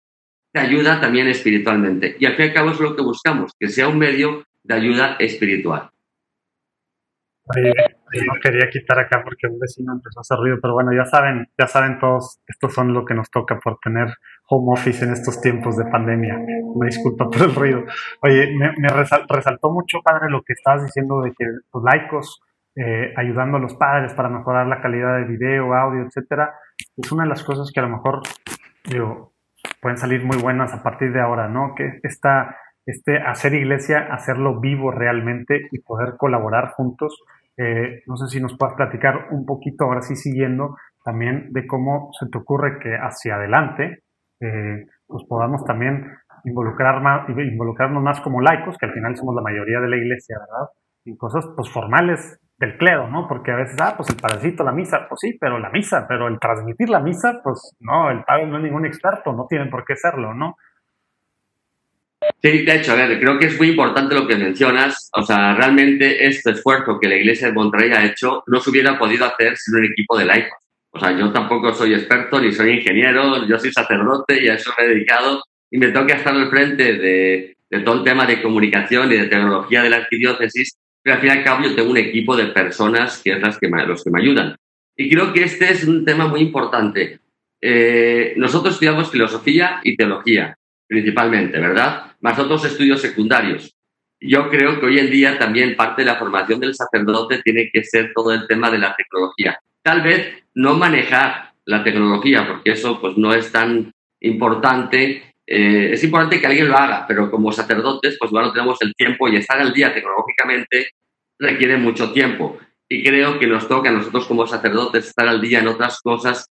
te 0.51 0.61
ayuda 0.61 0.99
también 0.99 1.29
espiritualmente. 1.29 2.17
Y 2.19 2.25
al 2.25 2.37
fin 2.37 2.47
y 2.47 2.49
al 2.49 2.55
cabo 2.55 2.71
es 2.71 2.81
lo 2.81 2.97
que 2.97 3.03
buscamos, 3.03 3.53
que 3.59 3.69
sea 3.69 3.89
un 3.89 3.99
medio 3.99 4.45
de 4.63 4.75
ayuda 4.75 5.17
espiritual. 5.19 5.91
no 7.55 8.35
quería 8.43 8.71
quitar 8.71 8.99
acá 8.99 9.23
porque 9.23 9.47
un 9.47 9.59
vecino 9.59 9.93
empezó 9.93 10.21
a 10.21 10.23
hacer 10.23 10.39
ruido, 10.39 10.57
pero 10.63 10.73
bueno, 10.73 10.93
ya 10.97 11.05
saben, 11.05 11.49
ya 11.59 11.67
saben 11.67 11.99
todos, 11.99 12.41
estos 12.47 12.73
son 12.73 12.95
lo 12.95 13.05
que 13.05 13.13
nos 13.13 13.31
toca 13.31 13.61
por 13.63 13.79
tener 13.79 14.09
home 14.49 14.73
office 14.73 15.05
en 15.05 15.13
estos 15.13 15.39
tiempos 15.43 15.77
de 15.77 15.85
pandemia. 15.85 16.39
Me 16.39 16.87
disculpa 16.87 17.29
por 17.29 17.43
el 17.43 17.55
ruido. 17.55 17.85
Oye, 18.23 18.55
me, 18.57 18.89
resaltó 18.89 19.71
mucho, 19.71 19.99
padre, 20.03 20.31
lo 20.31 20.41
que 20.41 20.55
estabas 20.55 20.87
diciendo 20.87 21.21
de 21.21 21.33
que 21.33 21.45
los 21.45 21.85
laicos 21.85 22.41
eh, 22.79 23.13
ayudando 23.17 23.57
a 23.57 23.61
los 23.61 23.75
padres 23.75 24.15
para 24.15 24.29
mejorar 24.29 24.67
la 24.69 24.81
calidad 24.81 25.17
de 25.17 25.25
video, 25.25 25.75
audio, 25.75 26.05
etcétera, 26.05 26.55
es 26.97 27.11
una 27.11 27.25
de 27.25 27.31
las 27.31 27.43
cosas 27.43 27.73
que 27.75 27.81
a 27.81 27.83
lo 27.83 27.89
mejor 27.89 28.21
digo, 28.89 29.33
pueden 29.81 29.99
salir 29.99 30.25
muy 30.25 30.37
buenas 30.41 30.73
a 30.73 30.83
partir 30.83 31.13
de 31.13 31.21
ahora, 31.21 31.49
¿no? 31.49 31.75
Que 31.75 31.99
esta, 32.03 32.57
este 32.87 33.19
hacer 33.19 33.55
iglesia, 33.55 34.09
hacerlo 34.13 34.61
vivo 34.61 34.91
realmente 34.93 35.69
y 35.73 35.81
poder 35.81 36.15
colaborar 36.17 36.71
juntos. 36.71 37.21
Eh, 37.57 38.03
no 38.07 38.17
sé 38.17 38.29
si 38.29 38.41
nos 38.41 38.57
puedas 38.57 38.77
platicar 38.77 39.27
un 39.33 39.45
poquito, 39.45 39.85
ahora 39.85 40.03
sí 40.03 40.15
siguiendo, 40.15 40.77
también 41.05 41.53
de 41.53 41.67
cómo 41.67 42.11
se 42.19 42.29
te 42.29 42.39
ocurre 42.39 42.79
que 42.79 42.95
hacia 42.95 43.35
adelante 43.35 44.05
eh, 44.41 44.87
pues 45.07 45.25
podamos 45.29 45.65
también 45.65 46.07
involucrar 46.45 47.03
más, 47.03 47.29
involucrarnos 47.29 48.03
más 48.03 48.21
como 48.21 48.41
laicos, 48.41 48.77
que 48.79 48.87
al 48.87 48.93
final 48.93 49.17
somos 49.17 49.35
la 49.35 49.43
mayoría 49.43 49.81
de 49.81 49.89
la 49.89 49.97
iglesia, 49.97 50.39
¿verdad? 50.39 50.69
En 51.05 51.17
cosas 51.17 51.45
pues 51.57 51.69
formales 51.71 52.39
del 52.59 52.77
clero, 52.77 53.09
¿no? 53.09 53.27
Porque 53.29 53.53
a 53.53 53.57
veces, 53.57 53.77
ah, 53.81 53.95
pues 53.97 54.11
el 54.11 54.17
padrecito, 54.17 54.65
la 54.65 54.73
misa, 54.73 55.07
pues 55.09 55.21
sí, 55.21 55.37
pero 55.41 55.59
la 55.59 55.71
misa, 55.71 56.07
pero 56.09 56.27
el 56.27 56.41
transmitir 56.41 56.89
la 56.89 57.01
misa, 57.01 57.41
pues 57.43 57.77
no, 57.81 58.11
el 58.11 58.25
padre 58.25 58.47
no 58.47 58.57
es 58.57 58.65
ningún 58.65 58.85
experto, 58.85 59.33
no 59.33 59.47
tienen 59.49 59.71
por 59.71 59.85
qué 59.85 59.95
serlo, 59.95 60.35
¿no? 60.35 60.57
Sí, 62.43 62.65
de 62.65 62.75
hecho, 62.75 62.93
a 62.93 62.97
ver, 62.97 63.21
creo 63.21 63.39
que 63.39 63.47
es 63.47 63.59
muy 63.59 63.69
importante 63.69 64.15
lo 64.15 64.27
que 64.27 64.37
mencionas. 64.37 65.09
O 65.15 65.23
sea, 65.23 65.55
realmente 65.55 66.27
este 66.27 66.51
esfuerzo 66.51 66.99
que 67.01 67.09
la 67.09 67.15
Iglesia 67.15 67.47
de 67.47 67.53
Monterrey 67.53 67.93
ha 67.93 68.05
hecho 68.05 68.43
no 68.49 68.59
se 68.59 68.71
hubiera 68.71 68.99
podido 68.99 69.25
hacer 69.25 69.57
sin 69.57 69.77
un 69.77 69.85
equipo 69.85 70.19
de 70.19 70.25
laicos. 70.25 70.59
O 70.91 70.99
sea, 70.99 71.17
yo 71.17 71.33
tampoco 71.33 71.73
soy 71.73 71.95
experto 71.95 72.41
ni 72.41 72.51
soy 72.51 72.79
ingeniero, 72.79 73.47
yo 73.47 73.57
soy 73.59 73.73
sacerdote 73.73 74.43
y 74.43 74.49
a 74.49 74.55
eso 74.55 74.73
me 74.77 74.85
he 74.85 74.89
dedicado 74.89 75.43
y 75.71 75.79
me 75.79 75.89
toca 75.89 76.15
estar 76.15 76.35
al 76.35 76.51
frente 76.51 76.95
de, 76.95 77.57
de 77.71 77.81
todo 77.81 77.97
el 77.99 78.05
tema 78.05 78.27
de 78.27 78.43
comunicación 78.43 79.13
y 79.13 79.17
de 79.17 79.29
tecnología 79.29 79.83
de 79.83 79.91
la 79.91 79.99
arquidiócesis 79.99 80.77
pero 81.09 81.17
al 81.17 81.21
fin 81.23 81.31
y 81.31 81.39
al 81.39 81.45
cabo 81.45 81.65
yo 81.65 81.75
tengo 81.75 81.91
un 81.91 81.97
equipo 81.97 82.37
de 82.37 82.49
personas 82.49 83.23
que 83.25 83.31
es 83.31 83.41
las 83.41 83.59
que 83.59 83.67
me, 83.67 83.87
los 83.87 84.05
que 84.05 84.11
me 84.11 84.21
ayudan. 84.21 84.55
Y 84.95 85.09
creo 85.09 85.33
que 85.33 85.45
este 85.45 85.73
es 85.73 85.85
un 85.85 86.05
tema 86.05 86.27
muy 86.27 86.41
importante. 86.41 87.21
Eh, 87.63 88.35
nosotros 88.37 88.75
estudiamos 88.75 89.11
filosofía 89.11 89.81
y 89.83 89.97
teología, 89.97 90.55
principalmente, 90.87 91.59
¿verdad? 91.59 92.13
Más 92.21 92.39
otros 92.39 92.63
estudios 92.67 93.01
secundarios. 93.01 93.75
Yo 94.21 94.51
creo 94.51 94.79
que 94.79 94.85
hoy 94.85 94.99
en 94.99 95.11
día 95.11 95.39
también 95.39 95.77
parte 95.77 96.03
de 96.03 96.07
la 96.09 96.17
formación 96.17 96.61
del 96.61 96.75
sacerdote 96.75 97.41
tiene 97.43 97.71
que 97.73 97.85
ser 97.85 98.13
todo 98.15 98.35
el 98.35 98.47
tema 98.47 98.71
de 98.71 98.77
la 98.77 98.95
tecnología. 98.95 99.59
Tal 99.83 100.03
vez 100.03 100.45
no 100.53 100.75
manejar 100.75 101.53
la 101.65 101.83
tecnología, 101.83 102.47
porque 102.47 102.73
eso 102.73 103.01
pues 103.01 103.17
no 103.17 103.33
es 103.33 103.51
tan 103.51 103.93
importante 104.21 105.23
eh, 105.51 105.95
es 105.95 106.05
importante 106.05 106.39
que 106.41 106.47
alguien 106.47 106.69
lo 106.69 106.77
haga, 106.77 107.07
pero 107.09 107.31
como 107.31 107.51
sacerdotes, 107.53 108.17
pues 108.19 108.31
igual 108.31 108.47
no 108.47 108.53
tenemos 108.53 108.77
el 108.83 108.95
tiempo 108.95 109.29
y 109.29 109.37
estar 109.37 109.59
al 109.59 109.73
día 109.73 109.95
tecnológicamente 109.95 110.91
requiere 111.39 111.79
mucho 111.79 112.13
tiempo. 112.13 112.59
Y 112.87 113.03
creo 113.03 113.39
que 113.39 113.47
nos 113.47 113.67
toca 113.67 113.89
a 113.89 113.93
nosotros 113.93 114.27
como 114.27 114.47
sacerdotes 114.47 115.07
estar 115.07 115.27
al 115.27 115.41
día 115.41 115.61
en 115.61 115.69
otras 115.69 116.01
cosas 116.03 116.47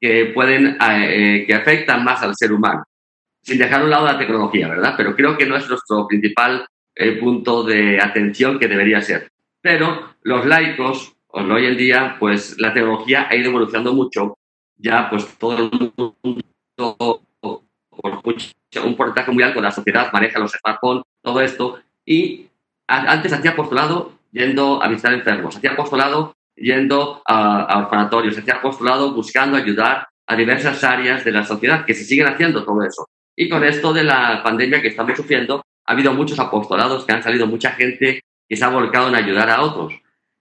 que 0.00 0.26
pueden, 0.26 0.78
eh, 0.80 1.44
que 1.44 1.54
afectan 1.54 2.04
más 2.04 2.22
al 2.22 2.36
ser 2.36 2.52
humano, 2.52 2.84
sin 3.42 3.58
dejar 3.58 3.80
a 3.80 3.84
un 3.84 3.90
lado 3.90 4.06
la 4.06 4.18
tecnología, 4.18 4.68
¿verdad? 4.68 4.94
Pero 4.96 5.16
creo 5.16 5.36
que 5.36 5.46
no 5.46 5.56
es 5.56 5.68
nuestro 5.68 6.06
principal 6.06 6.66
eh, 6.94 7.12
punto 7.18 7.64
de 7.64 8.00
atención 8.00 8.60
que 8.60 8.68
debería 8.68 9.02
ser. 9.02 9.28
Pero 9.60 10.14
los 10.22 10.46
laicos, 10.46 11.16
hoy 11.26 11.66
en 11.66 11.76
día, 11.76 12.16
pues 12.20 12.60
la 12.60 12.72
tecnología 12.72 13.26
ha 13.28 13.34
ido 13.34 13.50
evolucionando 13.50 13.92
mucho. 13.92 14.38
Ya, 14.76 15.10
pues 15.10 15.26
todo 15.36 15.56
el 15.56 15.92
mundo, 15.96 17.25
un 18.84 18.96
porcentaje 18.96 19.32
muy 19.32 19.42
alto 19.42 19.60
de 19.60 19.64
la 19.64 19.70
sociedad 19.70 20.12
maneja 20.12 20.38
los 20.38 20.52
smartphones, 20.52 21.04
todo 21.22 21.40
esto. 21.40 21.78
Y 22.04 22.46
antes 22.86 23.32
hacía 23.32 23.52
apostolado 23.52 24.12
yendo 24.32 24.82
a 24.82 24.88
visitar 24.88 25.12
enfermos, 25.12 25.56
hacía 25.56 25.72
apostolado 25.72 26.36
yendo 26.54 27.22
a, 27.26 27.62
a 27.62 27.78
orfanatorios, 27.78 28.38
hacía 28.38 28.54
apostolado 28.54 29.12
buscando 29.12 29.56
ayudar 29.56 30.08
a 30.26 30.36
diversas 30.36 30.82
áreas 30.84 31.24
de 31.24 31.32
la 31.32 31.44
sociedad, 31.44 31.84
que 31.84 31.94
se 31.94 32.04
siguen 32.04 32.26
haciendo 32.26 32.64
todo 32.64 32.82
eso. 32.82 33.08
Y 33.36 33.48
con 33.48 33.64
esto 33.64 33.92
de 33.92 34.04
la 34.04 34.42
pandemia 34.42 34.80
que 34.80 34.88
estamos 34.88 35.16
sufriendo, 35.16 35.62
ha 35.84 35.92
habido 35.92 36.12
muchos 36.12 36.38
apostolados 36.38 37.04
que 37.04 37.12
han 37.12 37.22
salido 37.22 37.46
mucha 37.46 37.72
gente 37.72 38.22
que 38.48 38.56
se 38.56 38.64
ha 38.64 38.68
volcado 38.68 39.08
en 39.08 39.14
ayudar 39.14 39.50
a 39.50 39.62
otros. 39.62 39.94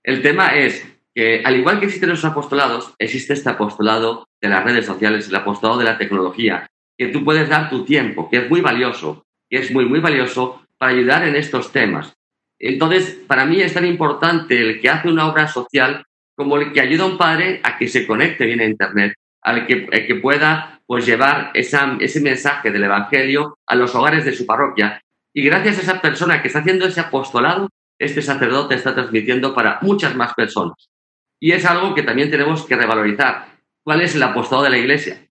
El 0.04 0.22
tema 0.22 0.56
es 0.56 0.86
que, 1.14 1.42
al 1.44 1.56
igual 1.56 1.80
que 1.80 1.86
existen 1.86 2.10
los 2.10 2.26
apostolados, 2.26 2.94
existe 3.00 3.34
este 3.34 3.50
apostolado 3.50 4.28
de 4.42 4.50
las 4.50 4.64
redes 4.64 4.86
sociales, 4.86 5.28
el 5.28 5.36
apostolado 5.36 5.80
de 5.80 5.86
la 5.86 5.98
tecnología, 5.98 6.70
que 6.98 7.08
tú 7.08 7.24
puedes 7.24 7.50
dar 7.50 7.70
tu 7.70 7.86
tiempo, 7.86 8.30
que 8.30 8.38
es 8.38 8.50
muy 8.50 8.62
valioso, 8.62 9.26
que 9.50 9.58
es 9.58 9.72
muy, 9.72 9.86
muy 9.86 10.00
valioso 10.00 10.66
para 10.78 10.92
ayudar 10.92 11.28
en 11.28 11.36
estos 11.36 11.72
temas. 11.72 12.14
Entonces, 12.60 13.20
para 13.28 13.46
mí 13.46 13.62
es 13.62 13.74
tan 13.74 13.86
importante 13.86 14.60
el 14.60 14.80
que 14.80 14.90
hace 14.90 15.10
una 15.10 15.28
obra 15.28 15.48
social 15.48 16.04
como 16.36 16.58
el 16.58 16.72
que 16.72 16.82
ayuda 16.82 17.04
a 17.04 17.08
un 17.08 17.18
padre 17.18 17.60
a 17.64 17.78
que 17.78 17.88
se 17.88 18.06
conecte 18.06 18.46
bien 18.46 18.60
a 18.60 18.66
Internet, 18.66 19.14
al 19.42 19.66
que, 19.66 19.86
que 19.86 20.16
pueda 20.16 20.82
pues, 20.86 21.06
llevar 21.06 21.52
ese 21.54 22.22
mensaje 22.22 22.72
del 22.72 22.84
Evangelio 22.84 23.58
a 23.66 23.76
los 23.76 23.96
hogares 23.96 24.26
de 24.26 24.34
su 24.34 24.46
parroquia. 24.46 25.02
Y 25.34 25.44
gracias 25.44 25.78
a 25.78 25.82
esa 25.82 26.02
persona 26.02 26.42
que 26.42 26.48
está 26.48 26.60
haciendo 26.60 26.86
ese 26.86 27.02
apostolado, 27.02 27.70
este 28.00 28.22
sacerdote 28.22 28.76
está 28.76 28.94
transmitiendo 28.94 29.54
para 29.54 29.80
muchas 29.82 30.16
más 30.16 30.34
personas. 30.34 30.90
Y 31.40 31.52
es 31.52 31.66
algo 31.66 31.94
que 31.94 32.04
también 32.04 32.32
tenemos 32.32 32.66
que 32.66 32.76
revalorizar. 32.76 33.48
¿Cuál 33.84 34.02
es 34.02 34.16
el 34.16 34.24
apostolado 34.24 34.64
de 34.64 34.70
la 34.72 34.78
Iglesia? 34.78 35.25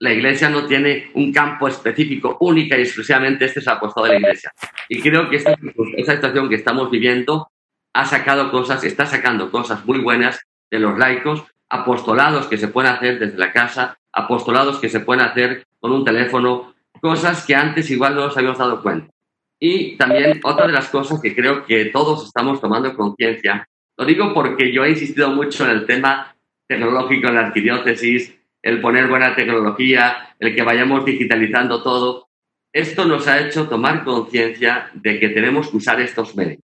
La 0.00 0.12
Iglesia 0.12 0.48
no 0.48 0.66
tiene 0.66 1.10
un 1.14 1.32
campo 1.32 1.66
específico, 1.66 2.36
única 2.40 2.76
y 2.78 2.82
exclusivamente 2.82 3.46
este 3.46 3.60
es 3.60 3.66
el 3.66 3.72
apostolado 3.72 4.12
de 4.12 4.20
la 4.20 4.28
Iglesia. 4.28 4.52
Y 4.88 5.00
creo 5.00 5.28
que 5.28 5.36
esta, 5.36 5.56
esta 5.96 6.14
situación 6.14 6.48
que 6.48 6.54
estamos 6.54 6.90
viviendo 6.90 7.50
ha 7.92 8.04
sacado 8.04 8.50
cosas, 8.50 8.84
está 8.84 9.06
sacando 9.06 9.50
cosas 9.50 9.84
muy 9.84 9.98
buenas 9.98 10.40
de 10.70 10.78
los 10.78 10.96
laicos, 10.98 11.44
apostolados 11.68 12.46
que 12.46 12.58
se 12.58 12.68
pueden 12.68 12.92
hacer 12.92 13.18
desde 13.18 13.38
la 13.38 13.52
casa, 13.52 13.98
apostolados 14.12 14.78
que 14.78 14.88
se 14.88 15.00
pueden 15.00 15.24
hacer 15.24 15.66
con 15.80 15.92
un 15.92 16.04
teléfono, 16.04 16.74
cosas 17.00 17.44
que 17.44 17.54
antes 17.54 17.90
igual 17.90 18.14
no 18.14 18.26
nos 18.26 18.36
habíamos 18.36 18.58
dado 18.58 18.82
cuenta. 18.82 19.12
Y 19.60 19.96
también 19.96 20.40
otra 20.44 20.66
de 20.66 20.72
las 20.72 20.88
cosas 20.88 21.20
que 21.20 21.34
creo 21.34 21.64
que 21.64 21.86
todos 21.86 22.26
estamos 22.26 22.60
tomando 22.60 22.94
conciencia, 22.94 23.68
lo 23.96 24.04
digo 24.04 24.32
porque 24.32 24.72
yo 24.72 24.84
he 24.84 24.90
insistido 24.90 25.30
mucho 25.30 25.64
en 25.64 25.70
el 25.70 25.86
tema 25.86 26.36
tecnológico 26.68 27.28
en 27.28 27.34
la 27.34 27.46
arquidiócesis, 27.46 28.37
el 28.62 28.80
poner 28.80 29.08
buena 29.08 29.34
tecnología, 29.34 30.34
el 30.38 30.54
que 30.54 30.62
vayamos 30.62 31.04
digitalizando 31.04 31.82
todo. 31.82 32.28
Esto 32.72 33.04
nos 33.04 33.26
ha 33.28 33.40
hecho 33.40 33.68
tomar 33.68 34.04
conciencia 34.04 34.90
de 34.94 35.18
que 35.18 35.30
tenemos 35.30 35.70
que 35.70 35.76
usar 35.78 36.00
estos 36.00 36.36
medios. 36.36 36.60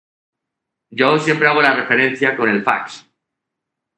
Yo 0.90 1.18
siempre 1.18 1.48
hago 1.48 1.62
la 1.62 1.74
referencia 1.74 2.36
con 2.36 2.48
el 2.48 2.62
fax. 2.62 3.10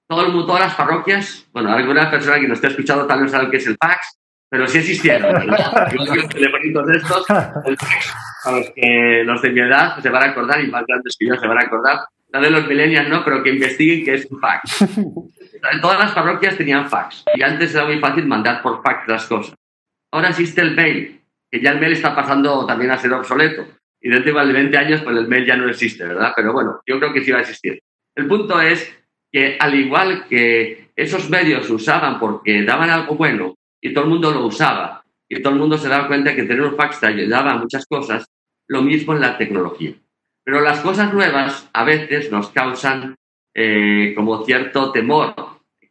Todo 0.08 0.26
el 0.26 0.32
mundo, 0.32 0.46
todas 0.46 0.62
las 0.62 0.74
parroquias, 0.74 1.48
bueno, 1.52 1.72
alguna 1.72 2.10
persona 2.10 2.38
que 2.40 2.46
nos 2.46 2.58
esté 2.58 2.68
escuchando 2.68 3.06
tal 3.06 3.22
vez 3.22 3.32
sabe 3.32 3.50
qué 3.50 3.56
es 3.56 3.66
el 3.66 3.76
fax, 3.76 4.18
pero 4.48 4.66
sí 4.68 4.78
existieron. 4.78 5.46
los 5.46 6.28
telefonitos 6.28 6.86
de 6.86 6.96
estos, 6.96 7.30
a 7.30 8.52
los 8.52 8.70
que 8.70 9.22
los 9.24 9.42
de 9.42 9.50
mi 9.50 9.60
edad 9.60 9.98
se 10.00 10.08
van 10.08 10.22
a 10.22 10.26
acordar 10.30 10.62
y 10.62 10.68
más 10.68 10.84
grandes 10.86 11.16
que 11.18 11.26
yo 11.26 11.34
se 11.34 11.46
van 11.46 11.58
a 11.58 11.62
acordar. 11.62 12.00
La 12.28 12.40
de 12.40 12.50
los 12.50 12.66
millennials 12.66 13.08
no, 13.08 13.24
pero 13.24 13.42
que 13.42 13.50
investiguen 13.50 14.04
qué 14.04 14.14
es 14.14 14.26
un 14.30 14.40
fax. 14.40 14.84
Todas 15.80 15.99
las 15.99 16.12
parroquias 16.12 16.56
tenían 16.56 16.88
fax 16.88 17.25
y 17.35 17.42
antes 17.42 17.75
era 17.75 17.85
muy 17.85 17.99
fácil 17.99 18.26
mandar 18.26 18.62
por 18.62 18.82
fax 18.82 19.08
las 19.08 19.26
cosas. 19.26 19.54
Ahora 20.12 20.30
existe 20.30 20.61
el 20.61 20.75
mail, 20.75 21.20
que 21.50 21.61
ya 21.61 21.73
el 21.73 21.80
mail 21.80 21.92
está 21.92 22.14
pasando 22.14 22.66
también 22.66 22.90
a 22.90 22.99
ser 22.99 23.12
obsoleto. 23.12 23.66
Y 24.00 24.08
dentro 24.08 24.44
de 24.44 24.52
20 24.52 24.76
años, 24.76 25.00
pues 25.02 25.16
el 25.16 25.26
mail 25.26 25.46
ya 25.46 25.56
no 25.56 25.68
existe, 25.68 26.04
¿verdad? 26.04 26.32
Pero 26.37 26.52
bueno, 26.52 26.80
yo 26.87 26.99
creo 26.99 27.12
que 27.12 27.25
sí 27.25 27.32
va 27.32 27.38
a 27.38 27.40
existir. 27.40 27.80
El 28.14 28.26
punto 28.26 28.61
es 28.61 28.96
que 29.32 29.56
al 29.58 29.75
igual 29.75 30.26
que 30.28 30.90
esos 30.94 31.28
medios 31.28 31.66
se 31.66 31.73
usaban 31.73 32.18
porque 32.18 32.62
daban 32.62 32.90
algo 32.90 33.16
bueno 33.16 33.54
y 33.80 33.92
todo 33.92 34.04
el 34.04 34.11
mundo 34.11 34.30
lo 34.30 34.46
usaba 34.46 35.04
y 35.28 35.42
todo 35.42 35.52
el 35.52 35.58
mundo 35.58 35.76
se 35.76 35.88
daba 35.88 36.08
cuenta 36.08 36.35
que 36.35 36.44
tener 36.44 36.62
un 36.62 36.76
fax 36.76 37.00
te 37.00 37.06
ayudaba 37.06 37.52
a 37.52 37.58
muchas 37.58 37.85
cosas, 37.87 38.26
lo 38.68 38.82
mismo 38.82 39.12
en 39.14 39.20
la 39.20 39.37
tecnología. 39.37 39.94
Pero 40.44 40.61
las 40.61 40.80
cosas 40.80 41.12
nuevas 41.12 41.68
a 41.73 41.85
veces 41.85 42.30
nos 42.30 42.50
causan 42.50 43.16
eh, 43.52 44.12
como 44.14 44.44
cierto 44.44 44.92
temor. 44.92 45.35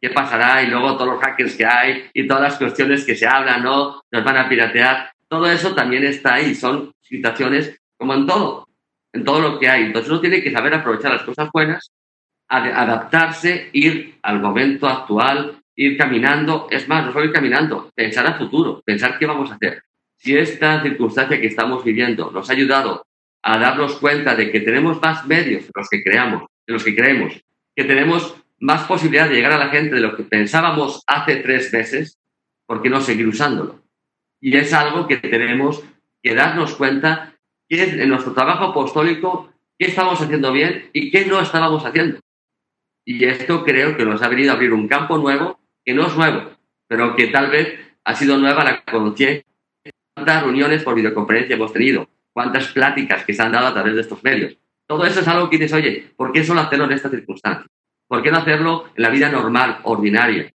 ¿Qué 0.06 0.12
pasará? 0.12 0.62
Y 0.62 0.68
luego 0.68 0.96
todos 0.96 1.14
los 1.14 1.20
hackers 1.20 1.56
que 1.56 1.66
hay 1.66 2.04
y 2.14 2.28
todas 2.28 2.42
las 2.44 2.58
cuestiones 2.58 3.04
que 3.04 3.16
se 3.16 3.26
hablan, 3.26 3.64
¿no? 3.64 4.02
Nos 4.12 4.22
van 4.22 4.36
a 4.36 4.48
piratear. 4.48 5.10
Todo 5.26 5.50
eso 5.50 5.74
también 5.74 6.04
está 6.04 6.34
ahí. 6.34 6.54
Son 6.54 6.92
situaciones 7.00 7.76
como 7.96 8.14
en 8.14 8.24
todo, 8.24 8.68
en 9.12 9.24
todo 9.24 9.40
lo 9.40 9.58
que 9.58 9.68
hay. 9.68 9.86
Entonces 9.86 10.08
uno 10.08 10.20
tiene 10.20 10.40
que 10.40 10.52
saber 10.52 10.74
aprovechar 10.74 11.10
las 11.10 11.24
cosas 11.24 11.50
buenas, 11.52 11.90
adaptarse, 12.46 13.68
ir 13.72 14.20
al 14.22 14.38
momento 14.38 14.86
actual, 14.86 15.60
ir 15.74 15.98
caminando. 15.98 16.68
Es 16.70 16.86
más, 16.86 17.04
no 17.04 17.12
solo 17.12 17.24
ir 17.24 17.32
caminando, 17.32 17.90
pensar 17.92 18.28
a 18.28 18.34
futuro, 18.34 18.80
pensar 18.86 19.18
qué 19.18 19.26
vamos 19.26 19.50
a 19.50 19.54
hacer. 19.56 19.82
Si 20.18 20.38
esta 20.38 20.84
circunstancia 20.84 21.40
que 21.40 21.48
estamos 21.48 21.82
viviendo 21.82 22.30
nos 22.30 22.48
ha 22.48 22.52
ayudado 22.52 23.04
a 23.42 23.58
darnos 23.58 23.96
cuenta 23.96 24.36
de 24.36 24.52
que 24.52 24.60
tenemos 24.60 25.02
más 25.02 25.26
medios 25.26 25.64
de 25.64 25.72
los 25.74 25.88
que 25.88 26.04
creamos, 26.04 26.44
de 26.64 26.74
los 26.74 26.84
que 26.84 26.94
creemos, 26.94 27.42
que 27.74 27.82
tenemos 27.82 28.36
más 28.58 28.84
posibilidad 28.84 29.28
de 29.28 29.34
llegar 29.34 29.52
a 29.52 29.58
la 29.58 29.68
gente 29.68 29.94
de 29.94 30.00
lo 30.00 30.16
que 30.16 30.22
pensábamos 30.24 31.02
hace 31.06 31.36
tres 31.36 31.72
meses, 31.72 32.18
¿por 32.66 32.82
qué 32.82 32.90
no 32.90 33.00
seguir 33.00 33.26
usándolo? 33.26 33.82
Y 34.40 34.56
es 34.56 34.72
algo 34.72 35.06
que 35.06 35.16
tenemos 35.16 35.82
que 36.22 36.34
darnos 36.34 36.74
cuenta 36.74 37.34
que 37.68 37.82
en 37.82 38.08
nuestro 38.08 38.32
trabajo 38.32 38.64
apostólico 38.64 39.52
qué 39.78 39.86
estamos 39.86 40.20
haciendo 40.20 40.52
bien 40.52 40.90
y 40.92 41.10
qué 41.10 41.26
no 41.26 41.40
estábamos 41.40 41.84
haciendo. 41.84 42.20
Y 43.04 43.24
esto 43.24 43.64
creo 43.64 43.96
que 43.96 44.04
nos 44.04 44.22
ha 44.22 44.28
venido 44.28 44.50
a 44.52 44.54
abrir 44.54 44.72
un 44.72 44.88
campo 44.88 45.18
nuevo, 45.18 45.60
que 45.84 45.94
no 45.94 46.06
es 46.06 46.16
nuevo, 46.16 46.50
pero 46.88 47.14
que 47.14 47.28
tal 47.28 47.50
vez 47.50 47.78
ha 48.04 48.14
sido 48.14 48.38
nueva 48.38 48.64
la 48.64 48.82
conciencia. 48.84 49.44
¿Cuántas 50.14 50.42
reuniones 50.42 50.82
por 50.82 50.94
videoconferencia 50.94 51.56
hemos 51.56 51.72
tenido? 51.72 52.08
¿Cuántas 52.32 52.68
pláticas 52.68 53.24
que 53.24 53.34
se 53.34 53.42
han 53.42 53.52
dado 53.52 53.68
a 53.68 53.74
través 53.74 53.94
de 53.94 54.00
estos 54.00 54.22
medios? 54.24 54.56
Todo 54.86 55.04
eso 55.04 55.20
es 55.20 55.28
algo 55.28 55.50
que 55.50 55.58
dices, 55.58 55.72
oye, 55.72 56.12
¿por 56.16 56.32
qué 56.32 56.44
solo 56.44 56.60
hacerlo 56.60 56.86
en 56.86 56.92
esta 56.92 57.10
circunstancia? 57.10 57.66
¿Por 58.08 58.22
qué 58.22 58.30
no 58.30 58.38
hacerlo 58.38 58.84
en 58.94 59.02
la 59.02 59.10
vida 59.10 59.28
normal, 59.28 59.80
ordinaria? 59.82 60.52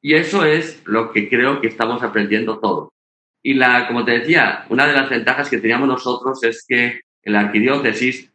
Y 0.00 0.14
eso 0.14 0.44
es 0.44 0.82
lo 0.84 1.12
que 1.12 1.28
creo 1.28 1.60
que 1.60 1.68
estamos 1.68 2.02
aprendiendo 2.02 2.58
todos. 2.58 2.90
Y 3.42 3.54
la, 3.54 3.86
como 3.86 4.04
te 4.04 4.18
decía, 4.18 4.64
una 4.70 4.86
de 4.86 4.94
las 4.94 5.10
ventajas 5.10 5.50
que 5.50 5.58
teníamos 5.58 5.88
nosotros 5.88 6.42
es 6.44 6.64
que 6.66 7.00
en 7.22 7.32
la 7.32 7.40
arquidiócesis, 7.40 8.30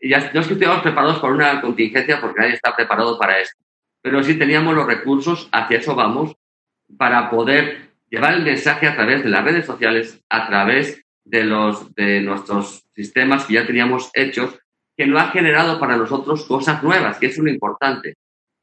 ya 0.00 0.18
no 0.18 0.40
es 0.40 0.46
que 0.46 0.54
estuviéramos 0.54 0.82
preparados 0.82 1.18
para 1.18 1.34
una 1.34 1.60
contingencia 1.60 2.20
porque 2.20 2.40
nadie 2.40 2.54
está 2.54 2.74
preparado 2.74 3.18
para 3.18 3.38
esto, 3.38 3.62
pero 4.02 4.22
sí 4.22 4.38
teníamos 4.38 4.74
los 4.74 4.86
recursos, 4.86 5.48
hacia 5.52 5.78
eso 5.78 5.94
vamos, 5.94 6.34
para 6.96 7.30
poder 7.30 7.90
llevar 8.10 8.34
el 8.34 8.42
mensaje 8.42 8.86
a 8.86 8.96
través 8.96 9.22
de 9.22 9.30
las 9.30 9.44
redes 9.44 9.66
sociales, 9.66 10.22
a 10.28 10.46
través 10.46 11.04
de, 11.24 11.44
los, 11.44 11.94
de 11.94 12.20
nuestros 12.20 12.84
sistemas 12.94 13.44
que 13.44 13.54
ya 13.54 13.66
teníamos 13.66 14.10
hechos 14.14 14.58
que 15.00 15.06
no 15.06 15.18
ha 15.18 15.28
generado 15.28 15.80
para 15.80 15.96
nosotros 15.96 16.44
cosas 16.44 16.82
nuevas, 16.82 17.16
que 17.16 17.28
es 17.28 17.38
lo 17.38 17.48
importante. 17.48 18.16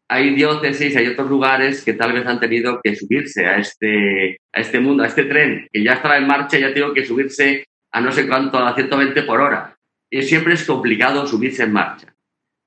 Hay 0.07 0.35
diócesis, 0.35 0.95
hay 0.95 1.07
otros 1.07 1.31
lugares 1.31 1.83
que 1.83 1.93
tal 1.93 2.13
vez 2.13 2.27
han 2.27 2.39
tenido 2.39 2.79
que 2.79 2.95
subirse 2.95 3.47
a 3.47 3.57
este, 3.57 4.37
a 4.53 4.59
este 4.59 4.79
mundo, 4.79 5.01
a 5.01 5.07
este 5.07 5.23
tren, 5.23 5.67
que 5.73 5.83
ya 5.83 5.93
estaba 5.93 6.15
en 6.15 6.27
marcha, 6.27 6.59
ya 6.59 6.71
tengo 6.75 6.93
que 6.93 7.03
subirse 7.03 7.65
a 7.91 8.01
no 8.01 8.11
sé 8.11 8.27
cuánto, 8.27 8.59
a 8.59 8.75
120 8.75 9.23
por 9.23 9.41
hora. 9.41 9.75
Y 10.11 10.21
siempre 10.21 10.53
es 10.53 10.63
complicado 10.63 11.25
subirse 11.25 11.63
en 11.63 11.73
marcha. 11.73 12.13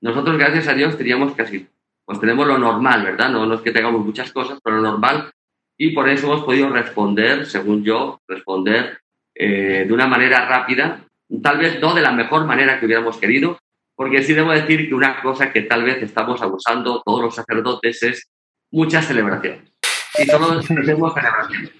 Nosotros, 0.01 0.37
gracias 0.37 0.67
a 0.67 0.73
Dios, 0.73 0.97
teníamos 0.97 1.33
casi, 1.33 1.65
pues 2.03 2.19
tenemos 2.19 2.45
lo 2.45 2.57
normal, 2.57 3.05
¿verdad? 3.05 3.29
No, 3.29 3.45
no 3.45 3.55
es 3.55 3.61
que 3.61 3.71
tengamos 3.71 4.05
muchas 4.05 4.33
cosas, 4.33 4.59
pero 4.61 4.81
lo 4.81 4.81
normal. 4.81 5.31
Y 5.77 5.91
por 5.91 6.09
eso 6.09 6.27
hemos 6.27 6.43
podido 6.43 6.67
responder, 6.67 7.45
según 7.45 7.85
yo, 7.85 8.19
responder 8.27 8.99
eh, 9.33 9.85
de 9.87 9.93
una 9.93 10.07
manera 10.07 10.45
rápida 10.45 11.05
Tal 11.41 11.57
vez 11.57 11.79
no 11.79 11.93
de 11.93 12.01
la 12.01 12.11
mejor 12.11 12.45
manera 12.45 12.79
que 12.79 12.85
hubiéramos 12.85 13.17
querido, 13.17 13.57
porque 13.95 14.23
sí 14.23 14.33
debo 14.33 14.51
decir 14.51 14.89
que 14.89 14.95
una 14.95 15.21
cosa 15.21 15.51
que 15.53 15.61
tal 15.61 15.83
vez 15.83 16.01
estamos 16.01 16.41
abusando 16.41 17.01
todos 17.05 17.21
los 17.21 17.35
sacerdotes 17.35 18.01
es 18.03 18.29
muchas 18.71 19.05
celebraciones. 19.05 19.71
Y 20.17 20.25
solo 20.25 20.51
hacemos 20.59 21.13
celebraciones. 21.13 21.71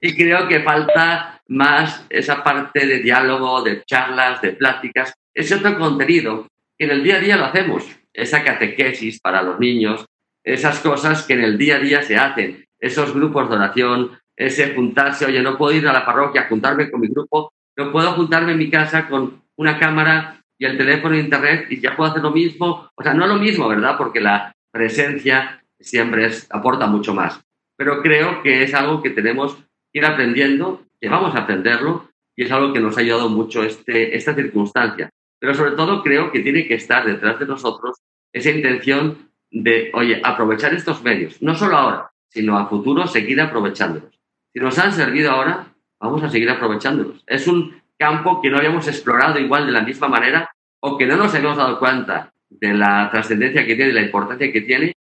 Y 0.00 0.16
creo 0.16 0.46
que 0.46 0.60
falta 0.60 1.40
más 1.48 2.06
esa 2.08 2.44
parte 2.44 2.86
de 2.86 2.98
diálogo, 2.98 3.62
de 3.62 3.82
charlas, 3.84 4.40
de 4.42 4.52
pláticas, 4.52 5.14
ese 5.34 5.56
otro 5.56 5.78
contenido 5.78 6.46
que 6.76 6.84
en 6.84 6.90
el 6.90 7.02
día 7.02 7.16
a 7.16 7.20
día 7.20 7.36
lo 7.36 7.46
hacemos, 7.46 7.84
esa 8.12 8.44
catequesis 8.44 9.20
para 9.20 9.42
los 9.42 9.58
niños, 9.58 10.04
esas 10.44 10.78
cosas 10.80 11.24
que 11.24 11.34
en 11.34 11.42
el 11.42 11.58
día 11.58 11.76
a 11.76 11.80
día 11.80 12.02
se 12.02 12.16
hacen, 12.16 12.64
esos 12.78 13.12
grupos 13.12 13.48
de 13.48 13.56
oración, 13.56 14.18
ese 14.36 14.74
juntarse, 14.74 15.26
oye, 15.26 15.42
no 15.42 15.58
puedo 15.58 15.76
ir 15.76 15.86
a 15.88 15.92
la 15.92 16.06
parroquia 16.06 16.42
a 16.42 16.48
juntarme 16.48 16.90
con 16.90 17.00
mi 17.00 17.08
grupo, 17.08 17.52
no 17.78 17.92
puedo 17.92 18.12
juntarme 18.12 18.52
en 18.52 18.58
mi 18.58 18.68
casa 18.68 19.08
con 19.08 19.40
una 19.56 19.78
cámara 19.78 20.42
y 20.58 20.66
el 20.66 20.76
teléfono 20.76 21.14
e 21.14 21.20
internet 21.20 21.66
y 21.70 21.80
ya 21.80 21.96
puedo 21.96 22.10
hacer 22.10 22.22
lo 22.22 22.32
mismo. 22.32 22.90
O 22.94 23.02
sea, 23.02 23.14
no 23.14 23.26
lo 23.26 23.36
mismo, 23.36 23.68
¿verdad? 23.68 23.96
Porque 23.96 24.20
la 24.20 24.52
presencia 24.72 25.62
siempre 25.78 26.26
es, 26.26 26.48
aporta 26.50 26.88
mucho 26.88 27.14
más. 27.14 27.40
Pero 27.76 28.02
creo 28.02 28.42
que 28.42 28.64
es 28.64 28.74
algo 28.74 29.00
que 29.00 29.10
tenemos 29.10 29.54
que 29.92 30.00
ir 30.00 30.04
aprendiendo, 30.04 30.82
que 31.00 31.08
vamos 31.08 31.36
a 31.36 31.42
aprenderlo 31.42 32.10
y 32.34 32.44
es 32.44 32.50
algo 32.50 32.72
que 32.72 32.80
nos 32.80 32.98
ha 32.98 33.00
ayudado 33.00 33.28
mucho 33.28 33.62
este, 33.62 34.16
esta 34.16 34.34
circunstancia. 34.34 35.08
Pero 35.38 35.54
sobre 35.54 35.72
todo 35.72 36.02
creo 36.02 36.32
que 36.32 36.40
tiene 36.40 36.66
que 36.66 36.74
estar 36.74 37.06
detrás 37.06 37.38
de 37.38 37.46
nosotros 37.46 37.96
esa 38.32 38.50
intención 38.50 39.30
de, 39.52 39.92
oye, 39.94 40.20
aprovechar 40.24 40.74
estos 40.74 41.02
medios, 41.04 41.40
no 41.40 41.54
solo 41.54 41.76
ahora, 41.76 42.10
sino 42.28 42.58
a 42.58 42.66
futuro 42.66 43.06
seguir 43.06 43.40
aprovechándolos. 43.40 44.20
Si 44.52 44.58
nos 44.58 44.76
han 44.78 44.92
servido 44.92 45.30
ahora, 45.30 45.68
vamos 46.00 46.22
a 46.22 46.28
seguir 46.28 46.50
aprovechándolos. 46.50 47.22
Es 47.26 47.46
un 47.46 47.80
campo 47.96 48.40
que 48.40 48.50
no 48.50 48.58
habíamos 48.58 48.86
explorado 48.86 49.38
igual 49.38 49.66
de 49.66 49.72
la 49.72 49.82
misma 49.82 50.08
manera 50.08 50.50
o 50.80 50.96
que 50.96 51.06
no 51.06 51.16
nos 51.16 51.34
hemos 51.34 51.56
dado 51.56 51.78
cuenta 51.78 52.32
de 52.48 52.74
la 52.74 53.08
trascendencia 53.10 53.66
que 53.66 53.74
tiene, 53.74 53.92
de 53.92 54.00
la 54.00 54.06
importancia 54.06 54.52
que 54.52 54.60
tiene, 54.62 54.94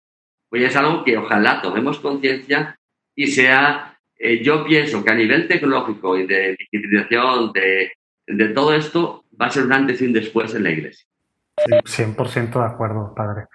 pues 0.50 0.64
es 0.64 0.75
algo 0.75 1.04
que 1.04 1.18
ojalá 1.18 1.62
tomemos 1.62 2.00
conciencia 2.00 2.80
y 3.14 3.28
sea, 3.28 3.98
eh, 4.18 4.42
yo 4.42 4.66
pienso 4.66 5.04
que 5.04 5.12
a 5.12 5.16
nivel 5.16 5.48
tecnológico 5.48 6.18
y 6.18 6.25
de 6.25 6.56
digitalización, 6.58 7.52
de, 7.52 7.92
de 8.28 8.50
todo 8.50 8.74
esto, 8.74 9.25
va 9.40 9.48
a 9.48 9.52
ser 9.52 9.66
un 9.66 9.74
antes 9.74 10.02
y 10.02 10.06
un 10.06 10.14
después 10.14 10.56
en 10.56 10.64
la 10.64 10.72
iglesia. 10.72 11.06
Sí, 11.86 12.04
100% 12.04 12.60
de 12.60 12.66
acuerdo, 12.66 13.14
padre. 13.16 13.46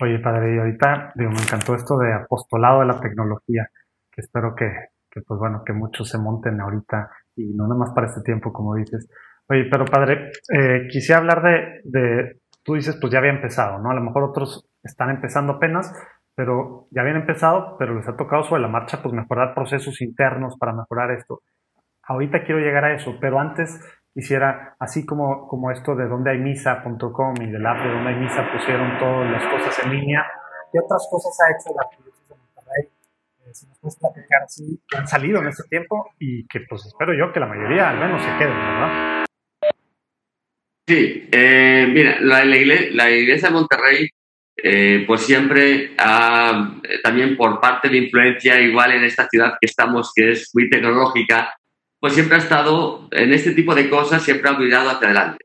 Oye, 0.00 0.18
padre, 0.20 0.54
y 0.54 0.58
ahorita 0.58 1.12
me 1.16 1.24
encantó 1.26 1.74
esto 1.74 1.98
de 1.98 2.12
apostolado 2.12 2.80
de 2.80 2.86
la 2.86 3.00
tecnología, 3.00 3.68
que 4.12 4.20
espero 4.20 4.54
que, 4.54 4.70
que, 5.18 5.24
pues 5.26 5.38
bueno, 5.38 5.62
que 5.64 5.72
muchos 5.72 6.08
se 6.08 6.18
monten 6.18 6.60
ahorita 6.60 7.10
y 7.36 7.54
no 7.54 7.64
nada 7.64 7.78
más 7.78 7.92
para 7.92 8.06
este 8.06 8.22
tiempo, 8.22 8.52
como 8.52 8.74
dices. 8.74 9.08
Oye, 9.48 9.66
pero 9.70 9.84
padre, 9.84 10.30
eh, 10.52 10.86
quisiera 10.90 11.20
hablar 11.20 11.42
de, 11.42 11.80
de, 11.84 12.40
tú 12.62 12.74
dices, 12.74 12.96
pues 13.00 13.12
ya 13.12 13.18
había 13.18 13.32
empezado, 13.32 13.78
¿no? 13.78 13.90
A 13.90 13.94
lo 13.94 14.02
mejor 14.02 14.24
otros 14.24 14.68
están 14.82 15.10
empezando 15.10 15.54
apenas, 15.54 15.92
pero 16.34 16.86
ya 16.90 17.02
habían 17.02 17.16
empezado, 17.16 17.76
pero 17.78 17.94
les 17.94 18.06
ha 18.08 18.16
tocado 18.16 18.44
sobre 18.44 18.62
la 18.62 18.68
marcha, 18.68 19.02
pues 19.02 19.14
mejorar 19.14 19.54
procesos 19.54 20.00
internos 20.00 20.56
para 20.58 20.72
mejorar 20.72 21.10
esto. 21.12 21.40
Ahorita 22.02 22.44
quiero 22.44 22.60
llegar 22.60 22.84
a 22.84 22.94
eso, 22.94 23.16
pero 23.20 23.38
antes 23.38 23.80
quisiera, 24.14 24.76
así 24.78 25.04
como, 25.04 25.48
como 25.48 25.70
esto 25.70 25.94
de 25.94 26.06
donde 26.08 26.30
hay 26.30 26.38
misa.com 26.38 27.34
y 27.40 27.50
del 27.50 27.66
app 27.66 27.82
de 27.82 27.92
donde 27.92 28.10
hay 28.10 28.16
misa 28.16 28.46
pusieron 28.52 28.98
todas 28.98 29.30
las 29.30 29.44
cosas 29.44 29.84
en 29.84 29.92
línea, 29.92 30.24
¿qué 30.72 30.78
otras 30.78 31.06
cosas 31.10 31.36
ha 31.40 31.52
hecho 31.52 31.76
la 31.76 32.07
si 33.52 33.66
nos 33.66 33.78
puedes 33.78 33.96
platicar 33.98 34.42
así, 34.44 34.80
han 34.96 35.06
salido 35.06 35.40
en 35.40 35.48
este 35.48 35.64
tiempo 35.68 36.14
y 36.18 36.46
que 36.46 36.60
pues 36.68 36.86
espero 36.86 37.14
yo 37.14 37.32
que 37.32 37.40
la 37.40 37.46
mayoría 37.46 37.90
al 37.90 37.98
menos 37.98 38.22
se 38.22 38.36
queden, 38.38 38.56
¿verdad? 38.56 39.24
Sí, 40.86 41.28
eh, 41.30 41.86
mira, 41.90 42.18
la, 42.20 42.44
iglesia, 42.44 42.88
la, 42.92 43.10
iglesia, 43.10 43.48
de 43.48 43.54
Monterrey 43.54 44.08
eh, 44.56 45.04
pues 45.06 45.20
siempre 45.22 45.94
ha, 45.98 46.74
también 47.02 47.36
por 47.36 47.60
parte 47.60 47.88
de 47.88 47.98
influencia 47.98 48.58
igual 48.60 48.92
en 48.92 49.04
esta 49.04 49.28
ciudad 49.28 49.54
que 49.60 49.66
estamos, 49.66 50.12
que 50.14 50.32
es 50.32 50.50
muy 50.54 50.70
tecnológica, 50.70 51.54
pues 52.00 52.14
siempre 52.14 52.36
ha 52.36 52.40
estado 52.40 53.08
en 53.10 53.32
este 53.32 53.52
tipo 53.52 53.74
de 53.74 53.90
cosas, 53.90 54.22
siempre 54.22 54.48
ha 54.48 54.58
mirado 54.58 54.90
hacia 54.90 55.08
adelante. 55.08 55.44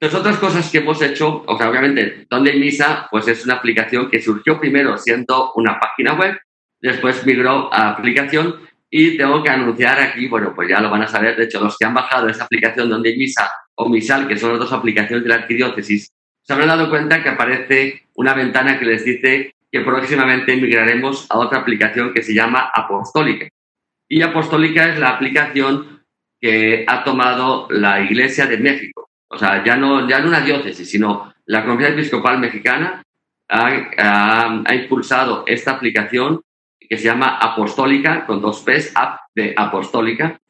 Entonces, 0.00 0.20
otras 0.20 0.38
cosas 0.38 0.70
que 0.70 0.78
hemos 0.78 1.02
hecho, 1.02 1.42
o 1.44 1.58
sea, 1.58 1.68
obviamente, 1.68 2.26
Donde 2.30 2.52
Misa, 2.52 3.08
pues 3.10 3.26
es 3.26 3.44
una 3.44 3.54
aplicación 3.54 4.08
que 4.08 4.22
surgió 4.22 4.60
primero 4.60 4.96
siendo 4.96 5.52
una 5.54 5.78
página 5.80 6.14
web, 6.14 6.38
después 6.80 7.24
migró 7.26 7.72
a 7.72 7.90
aplicación 7.90 8.56
y 8.90 9.16
tengo 9.16 9.42
que 9.42 9.50
anunciar 9.50 10.00
aquí, 10.00 10.28
bueno, 10.28 10.52
pues 10.54 10.68
ya 10.68 10.80
lo 10.80 10.90
van 10.90 11.02
a 11.02 11.08
saber, 11.08 11.36
de 11.36 11.44
hecho, 11.44 11.62
los 11.62 11.76
que 11.76 11.84
han 11.84 11.94
bajado 11.94 12.28
esa 12.28 12.44
aplicación 12.44 12.88
Donde 12.88 13.16
Misa 13.16 13.50
o 13.74 13.88
Misal, 13.88 14.26
que 14.26 14.36
son 14.36 14.50
las 14.50 14.60
dos 14.60 14.72
aplicaciones 14.72 15.22
de 15.22 15.28
la 15.28 15.36
arquidiócesis, 15.36 16.10
se 16.42 16.52
habrán 16.52 16.68
dado 16.68 16.88
cuenta 16.88 17.22
que 17.22 17.28
aparece 17.28 18.08
una 18.14 18.32
ventana 18.32 18.78
que 18.78 18.86
les 18.86 19.04
dice 19.04 19.54
que 19.70 19.80
próximamente 19.80 20.56
migraremos 20.56 21.26
a 21.30 21.38
otra 21.38 21.58
aplicación 21.58 22.14
que 22.14 22.22
se 22.22 22.34
llama 22.34 22.70
Apostólica. 22.74 23.48
Y 24.08 24.22
Apostólica 24.22 24.88
es 24.88 24.98
la 24.98 25.10
aplicación 25.10 26.02
que 26.40 26.84
ha 26.88 27.04
tomado 27.04 27.68
la 27.70 28.00
Iglesia 28.00 28.46
de 28.46 28.56
México. 28.56 29.10
O 29.28 29.36
sea, 29.36 29.62
ya 29.62 29.76
no, 29.76 30.08
ya 30.08 30.20
no 30.20 30.28
una 30.28 30.40
diócesis, 30.40 30.90
sino 30.90 31.34
la 31.44 31.64
Conferencia 31.64 32.00
Episcopal 32.00 32.38
Mexicana 32.38 33.02
ha, 33.50 34.62
ha, 34.66 34.74
impulsado 34.74 35.44
esta 35.46 35.72
aplicación 35.72 36.40
que 36.88 36.96
se 36.96 37.04
llama 37.04 37.38
Apostólica, 37.38 38.24
con 38.26 38.40
dos 38.40 38.62
P's, 38.62 38.92
app 38.94 39.20
de 39.34 39.54
Apostólica. 39.56 40.40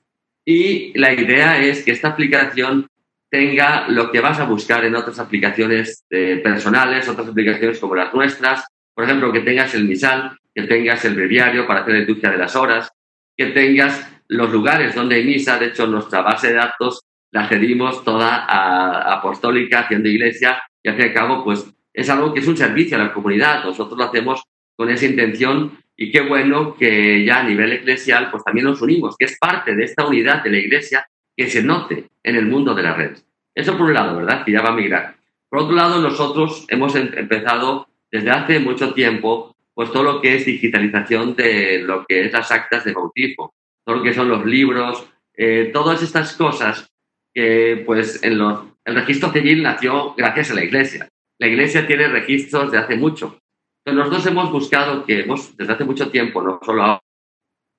Y 0.44 0.98
la 0.98 1.12
idea 1.12 1.60
es 1.60 1.84
que 1.84 1.90
esta 1.90 2.08
aplicación 2.08 2.86
tenga 3.30 3.88
lo 3.88 4.10
que 4.10 4.20
vas 4.20 4.38
a 4.40 4.44
buscar 4.44 4.84
en 4.84 4.94
otras 4.94 5.18
aplicaciones 5.18 6.04
eh, 6.10 6.40
personales, 6.42 7.08
otras 7.08 7.28
aplicaciones 7.28 7.78
como 7.78 7.94
las 7.94 8.14
nuestras. 8.14 8.66
Por 8.94 9.04
ejemplo, 9.04 9.32
que 9.32 9.40
tengas 9.40 9.74
el 9.74 9.84
misal, 9.84 10.38
que 10.54 10.62
tengas 10.62 11.04
el 11.04 11.14
breviario 11.14 11.66
para 11.66 11.80
hacer 11.80 11.96
industria 11.96 12.30
de 12.30 12.38
las 12.38 12.56
horas, 12.56 12.90
que 13.36 13.46
tengas 13.46 14.08
los 14.28 14.50
lugares 14.50 14.94
donde 14.94 15.16
hay 15.16 15.24
misa. 15.24 15.58
De 15.58 15.66
hecho, 15.66 15.86
nuestra 15.86 16.22
base 16.22 16.48
de 16.48 16.54
datos 16.54 17.02
la 17.30 17.46
cedimos 17.46 18.04
toda 18.04 18.46
a, 18.46 19.14
Apostólica, 19.14 19.80
haciendo 19.80 20.08
iglesia, 20.08 20.62
y 20.82 20.88
al 20.88 20.96
fin 20.96 21.06
y 21.06 21.08
al 21.08 21.14
cabo, 21.14 21.44
pues 21.44 21.66
es 21.92 22.08
algo 22.08 22.32
que 22.32 22.40
es 22.40 22.46
un 22.46 22.56
servicio 22.56 22.96
a 22.96 23.04
la 23.04 23.12
comunidad. 23.12 23.64
Nosotros 23.64 23.98
lo 23.98 24.04
hacemos 24.04 24.42
con 24.76 24.88
esa 24.90 25.06
intención 25.06 25.78
y 26.00 26.12
qué 26.12 26.20
bueno 26.20 26.76
que 26.76 27.24
ya 27.24 27.40
a 27.40 27.42
nivel 27.42 27.72
eclesial, 27.72 28.30
pues 28.30 28.44
también 28.44 28.66
nos 28.66 28.80
unimos, 28.80 29.16
que 29.18 29.24
es 29.24 29.36
parte 29.36 29.74
de 29.74 29.82
esta 29.82 30.06
unidad 30.06 30.44
de 30.44 30.50
la 30.50 30.58
iglesia 30.58 31.08
que 31.36 31.48
se 31.48 31.60
note 31.60 32.06
en 32.22 32.36
el 32.36 32.46
mundo 32.46 32.72
de 32.72 32.84
las 32.84 32.96
redes. 32.96 33.26
Eso 33.52 33.76
por 33.76 33.86
un 33.86 33.94
lado, 33.94 34.16
¿verdad? 34.16 34.44
Que 34.44 34.52
ya 34.52 34.62
va 34.62 34.68
a 34.68 34.76
migrar. 34.76 35.16
Por 35.48 35.58
otro 35.58 35.74
lado, 35.74 36.00
nosotros 36.00 36.66
hemos 36.68 36.94
em-, 36.94 37.10
empezado 37.16 37.88
desde 38.12 38.30
hace 38.30 38.60
mucho 38.60 38.94
tiempo 38.94 39.56
pues 39.74 39.90
todo 39.90 40.04
lo 40.04 40.20
que 40.20 40.36
es 40.36 40.46
digitalización 40.46 41.34
de 41.34 41.80
lo 41.80 42.04
que 42.06 42.26
es 42.26 42.32
las 42.32 42.50
actas 42.52 42.84
de 42.84 42.92
bautismo, 42.92 43.54
todo 43.84 43.96
lo 43.96 44.02
que 44.02 44.14
son 44.14 44.28
los 44.28 44.44
libros, 44.44 45.04
eh, 45.34 45.70
todas 45.72 46.02
estas 46.02 46.36
cosas 46.36 46.92
que 47.34 47.82
pues 47.84 48.22
en 48.22 48.38
los, 48.38 48.60
el 48.84 48.94
registro 48.94 49.32
civil 49.32 49.62
nació 49.64 50.14
gracias 50.16 50.52
a 50.52 50.54
la 50.54 50.64
iglesia. 50.64 51.08
La 51.38 51.48
iglesia 51.48 51.86
tiene 51.86 52.08
registros 52.08 52.70
de 52.70 52.78
hace 52.78 52.96
mucho. 52.96 53.40
Entonces 53.88 54.12
nosotros 54.12 54.26
hemos 54.26 54.52
buscado 54.52 55.04
que 55.06 55.20
hemos, 55.20 55.56
desde 55.56 55.72
hace 55.72 55.84
mucho 55.84 56.10
tiempo, 56.10 56.42
no 56.42 56.60
solo 56.62 57.00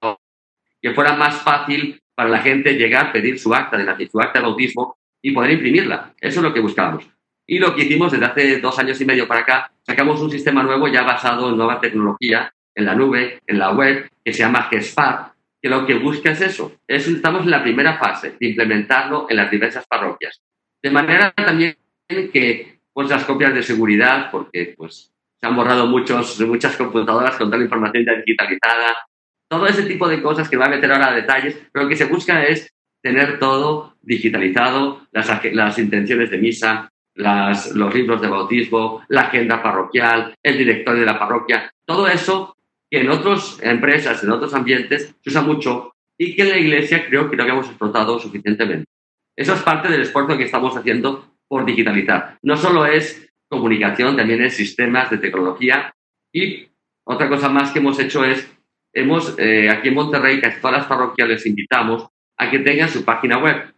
ahora, 0.02 0.18
que 0.82 0.94
fuera 0.94 1.14
más 1.14 1.36
fácil 1.44 2.02
para 2.16 2.30
la 2.30 2.40
gente 2.40 2.74
llegar, 2.74 3.12
pedir 3.12 3.38
su 3.38 3.54
acta 3.54 3.78
de 3.78 4.10
su 4.10 4.20
acta 4.20 4.40
de 4.40 4.46
bautismo 4.46 4.98
y 5.22 5.32
poder 5.32 5.52
imprimirla. 5.52 6.16
Eso 6.20 6.40
es 6.40 6.44
lo 6.44 6.52
que 6.52 6.62
buscábamos. 6.62 7.08
Y 7.46 7.60
lo 7.60 7.76
que 7.76 7.84
hicimos 7.84 8.12
desde 8.12 8.26
hace 8.26 8.60
dos 8.60 8.80
años 8.80 9.00
y 9.00 9.06
medio 9.06 9.28
para 9.28 9.42
acá, 9.42 9.72
sacamos 9.84 10.20
un 10.20 10.32
sistema 10.32 10.64
nuevo 10.64 10.88
ya 10.88 11.04
basado 11.04 11.50
en 11.50 11.58
nueva 11.58 11.80
tecnología, 11.80 12.52
en 12.74 12.86
la 12.86 12.96
nube, 12.96 13.40
en 13.46 13.60
la 13.60 13.72
web, 13.72 14.10
que 14.26 14.34
se 14.34 14.40
llama 14.40 14.64
GESPAR, 14.64 15.34
que 15.62 15.70
lo 15.70 15.86
que 15.86 15.94
busca 15.94 16.32
es 16.32 16.42
eso. 16.42 16.74
Es, 16.88 17.08
estamos 17.08 17.44
en 17.44 17.52
la 17.52 17.62
primera 17.62 18.00
fase 18.00 18.36
de 18.40 18.48
implementarlo 18.48 19.28
en 19.30 19.38
las 19.38 19.52
diversas 19.52 19.86
parroquias. 19.88 20.42
De 20.82 20.90
manera 20.90 21.32
también 21.34 21.78
que 22.08 22.80
pues, 22.94 23.10
las 23.10 23.26
copias 23.26 23.54
de 23.54 23.62
seguridad, 23.62 24.32
porque 24.32 24.74
pues, 24.76 25.12
se 25.40 25.48
han 25.48 25.56
borrado 25.56 25.88
muchos, 25.88 26.40
muchas 26.42 26.76
computadoras 26.76 27.36
con 27.38 27.48
toda 27.48 27.58
la 27.58 27.64
información 27.64 28.06
digitalizada, 28.26 28.98
todo 29.50 29.66
ese 29.68 29.84
tipo 29.84 30.08
de 30.08 30.22
cosas 30.22 30.50
que 30.50 30.58
va 30.58 30.66
a 30.66 30.70
meter 30.70 30.92
ahora 30.92 31.10
a 31.10 31.16
detalles, 31.16 31.58
pero 31.72 31.84
lo 31.84 31.90
que 31.90 31.96
se 31.96 32.06
busca 32.06 32.44
es 32.44 32.72
tener 33.02 33.40
todo 33.40 33.96
digitalizado, 34.02 35.08
las, 35.12 35.30
las 35.54 35.80
intenciones 35.80 36.30
de 36.30 36.38
misa, 36.38 36.90
las, 37.16 37.72
los 37.72 37.94
libros 37.94 38.22
de 38.22 38.28
bautismo, 38.28 39.04
la 39.08 39.22
agenda 39.22 39.64
parroquial, 39.64 40.36
el 40.44 40.58
directorio 40.58 41.02
de 41.02 41.06
la 41.06 41.20
parroquia, 41.20 41.72
todo 41.86 42.08
eso 42.08 42.56
que 42.90 43.02
en 43.02 43.10
otras 43.10 43.60
empresas, 43.62 44.24
en 44.24 44.32
otros 44.32 44.54
ambientes, 44.54 45.16
se 45.22 45.30
usa 45.30 45.42
mucho 45.42 45.94
y 46.18 46.36
que 46.36 46.42
en 46.42 46.50
la 46.50 46.58
iglesia 46.58 47.06
creo 47.08 47.30
que 47.30 47.38
no 47.38 47.44
habíamos 47.44 47.68
explotado 47.68 48.20
suficientemente. 48.20 48.86
Eso 49.36 49.54
es 49.54 49.62
parte 49.62 49.90
del 49.90 50.02
esfuerzo 50.02 50.38
que 50.38 50.44
estamos 50.44 50.76
haciendo 50.76 51.34
por 51.48 51.66
digitalizar. 51.66 52.38
No 52.42 52.58
solo 52.58 52.86
es 52.86 53.29
comunicación, 53.50 54.16
también 54.16 54.42
es 54.44 54.56
sistemas 54.56 55.10
de 55.10 55.18
tecnología 55.18 55.94
y 56.32 56.68
otra 57.04 57.28
cosa 57.28 57.50
más 57.50 57.72
que 57.72 57.80
hemos 57.80 58.00
hecho 58.00 58.24
es, 58.24 58.50
hemos, 58.94 59.36
eh, 59.40 59.70
aquí 59.70 59.90
en 59.90 59.96
Monterrey, 59.96 60.40
casi 60.40 60.62
todas 60.62 60.78
las 60.78 60.88
parroquias 60.88 61.28
les 61.28 61.46
invitamos 61.46 62.08
a 62.38 62.50
que 62.50 62.60
tengan 62.60 62.88
su 62.88 63.04
página 63.04 63.40
web 63.40 63.74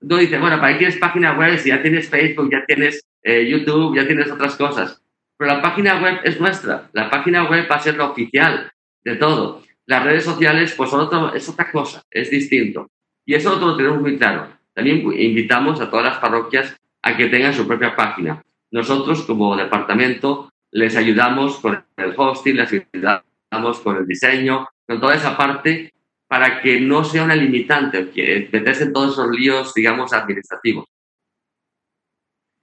no 0.00 0.16
dice, 0.16 0.38
bueno, 0.38 0.58
¿para 0.58 0.72
qué 0.72 0.78
tienes 0.78 0.96
página 0.96 1.32
web 1.38 1.58
si 1.58 1.68
ya 1.68 1.82
tienes 1.82 2.08
Facebook, 2.08 2.50
ya 2.50 2.64
tienes 2.66 3.04
eh, 3.22 3.46
YouTube, 3.46 3.96
ya 3.96 4.06
tienes 4.06 4.30
otras 4.30 4.56
cosas? 4.56 5.02
Pero 5.36 5.54
la 5.54 5.62
página 5.62 6.00
web 6.00 6.20
es 6.24 6.40
nuestra. 6.40 6.88
La 6.92 7.10
página 7.10 7.48
web 7.48 7.66
va 7.70 7.76
a 7.76 7.80
ser 7.80 7.96
la 7.96 8.06
oficial 8.06 8.70
de 9.04 9.16
todo. 9.16 9.62
las 9.86 10.04
redes 10.04 10.24
sociales 10.24 10.74
pues 10.76 10.90
son 10.90 11.08
es 11.34 11.48
otra 11.48 11.70
cosa, 11.70 12.02
es 12.10 12.30
distinto. 12.30 12.88
Y 13.26 13.34
eso 13.34 13.56
lo 13.56 13.76
tenemos 13.76 14.00
muy 14.00 14.16
claro. 14.16 14.48
También 14.72 14.98
invitamos 15.18 15.80
a 15.80 15.90
todas 15.90 16.06
las 16.06 16.18
parroquias 16.18 16.76
a 17.02 17.16
que 17.16 17.26
tengan 17.26 17.52
su 17.52 17.66
propia 17.66 17.96
página. 17.96 18.42
Nosotros 18.72 19.22
como 19.22 19.56
departamento 19.56 20.50
les 20.72 20.96
ayudamos 20.96 21.58
con 21.58 21.84
el 21.96 22.14
hosting, 22.16 22.56
les 22.56 22.72
ayudamos 22.72 23.80
con 23.80 23.96
el 23.96 24.06
diseño, 24.06 24.68
con 24.86 25.00
toda 25.00 25.16
esa 25.16 25.36
parte 25.36 25.92
para 26.30 26.62
que 26.62 26.80
no 26.80 27.02
sea 27.02 27.24
una 27.24 27.34
limitante, 27.34 28.10
que 28.10 28.48
meterse 28.52 28.84
en 28.84 28.92
todos 28.92 29.12
esos 29.14 29.30
líos, 29.30 29.74
digamos, 29.74 30.12
administrativos. 30.12 30.84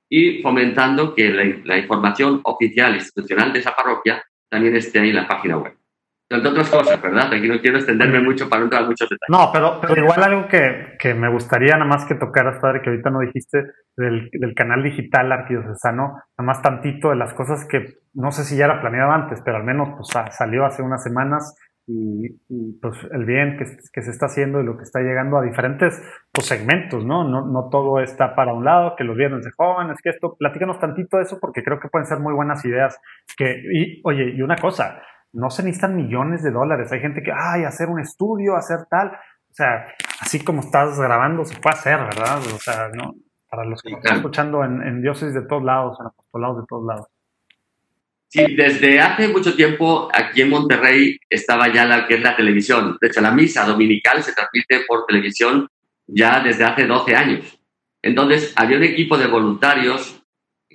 Y 0.10 0.42
fomentando 0.42 1.14
que 1.14 1.30
la, 1.66 1.78
información 1.78 2.40
oficial, 2.46 2.96
institucional 2.96 3.52
de 3.52 3.60
esa 3.60 3.76
parroquia 3.76 4.24
también 4.50 4.78
esté 4.78 5.00
ahí 5.00 5.10
en 5.10 5.18
la 5.18 5.28
página 5.28 5.58
web. 5.58 5.78
Entre 6.30 6.50
otras 6.50 6.70
cosas, 6.70 7.02
¿verdad? 7.02 7.34
Aquí 7.34 7.48
no 7.48 7.60
quiero 7.60 7.78
extenderme 7.78 8.22
mucho 8.22 8.50
para 8.50 8.60
no 8.60 8.66
entrar 8.66 8.82
en 8.82 8.90
muchos 8.90 9.08
detalles. 9.08 9.30
No, 9.30 9.50
pero, 9.54 9.80
pero 9.80 9.96
igual 9.96 10.24
algo 10.24 10.48
que, 10.48 10.98
que, 11.00 11.14
me 11.14 11.32
gustaría 11.32 11.74
nada 11.74 11.86
más 11.86 12.06
que 12.06 12.16
tocaras, 12.16 12.60
padre, 12.60 12.82
que 12.82 12.90
ahorita 12.90 13.10
no 13.10 13.20
dijiste, 13.20 13.64
del, 13.96 14.30
del 14.34 14.54
canal 14.54 14.84
digital 14.84 15.32
arquidiocesano, 15.32 16.04
nada 16.38 16.46
más 16.46 16.62
tantito 16.62 17.12
de 17.12 17.16
las 17.16 17.34
cosas 17.34 17.66
que 17.66 18.00
no 18.14 18.32
sé 18.32 18.44
si 18.44 18.58
ya 18.58 18.66
era 18.66 18.82
planeado 18.82 19.12
antes, 19.12 19.42
pero 19.46 19.58
al 19.58 19.64
menos 19.64 19.90
pues, 19.96 20.10
salió 20.36 20.66
hace 20.66 20.82
unas 20.82 21.02
semanas 21.02 21.56
y, 21.90 22.28
pues 22.82 22.98
el 23.12 23.24
bien 23.24 23.58
que, 23.58 23.64
que, 23.94 24.02
se 24.02 24.12
está 24.12 24.26
haciendo 24.26 24.60
y 24.60 24.66
lo 24.66 24.76
que 24.76 24.84
está 24.84 25.00
llegando 25.00 25.38
a 25.38 25.44
diferentes 25.44 26.02
pues, 26.34 26.46
segmentos, 26.46 27.06
¿no? 27.06 27.24
¿no? 27.24 27.48
No 27.48 27.70
todo 27.70 28.02
está 28.02 28.36
para 28.36 28.54
un 28.54 28.66
lado, 28.66 28.96
que 28.98 29.06
los 29.06 29.16
viernes 29.16 29.46
de 29.46 29.52
jóvenes, 29.56 29.98
que 30.04 30.10
esto, 30.10 30.36
platícanos 30.38 30.80
tantito 30.80 31.16
de 31.16 31.24
eso 31.24 31.40
porque 31.40 31.64
creo 31.64 31.80
que 31.80 31.88
pueden 31.88 32.06
ser 32.06 32.20
muy 32.20 32.34
buenas 32.34 32.66
ideas. 32.66 33.00
Que, 33.38 33.64
y, 33.74 34.02
oye, 34.04 34.34
y 34.36 34.42
una 34.42 34.58
cosa, 34.58 35.02
no 35.34 35.50
se 35.50 35.64
necesitan 35.64 35.96
millones 35.96 36.44
de 36.44 36.52
dólares, 36.52 36.92
hay 36.92 37.00
gente 37.00 37.22
que, 37.22 37.32
ay, 37.32 37.64
hacer 37.64 37.90
un 37.90 38.00
estudio, 38.00 38.56
hacer 38.56 38.86
tal, 38.90 39.08
o 39.10 39.54
sea, 39.54 39.88
así 40.20 40.44
como 40.44 40.62
estás 40.62 41.00
grabando 41.00 41.46
se 41.46 41.60
puede 41.60 41.76
hacer, 41.76 41.98
¿verdad? 41.98 42.40
O 42.40 42.60
sea, 42.60 42.90
¿no? 42.94 43.16
Para 43.50 43.66
los 43.66 43.82
que 43.82 43.94
están 43.94 44.18
escuchando 44.18 44.64
en, 44.64 44.82
en 44.82 45.02
dioses 45.02 45.34
de 45.34 45.42
todos 45.42 45.64
lados, 45.64 45.98
en 46.00 46.08
apostolados 46.08 46.58
de 46.58 46.64
todos 46.68 46.86
lados. 46.86 47.08
Sí, 48.30 48.56
desde 48.56 49.00
hace 49.00 49.30
mucho 49.30 49.56
tiempo 49.56 50.10
aquí 50.14 50.42
en 50.42 50.50
Monterrey 50.50 51.18
estaba 51.30 51.70
ya 51.70 51.86
la 51.86 52.06
que 52.06 52.16
es 52.16 52.22
la 52.22 52.36
televisión. 52.36 52.98
De 53.00 53.08
hecho, 53.08 53.22
la 53.22 53.32
misa 53.32 53.66
dominical 53.66 54.22
se 54.22 54.34
transmite 54.34 54.82
por 54.86 55.06
televisión 55.06 55.68
ya 56.08 56.42
desde 56.42 56.66
hace 56.66 56.86
12 56.86 57.16
años. 57.16 57.60
Entonces, 58.02 58.54
había 58.58 58.78
un 58.78 58.84
equipo 58.84 59.18
de 59.18 59.28
voluntarios 59.28 60.22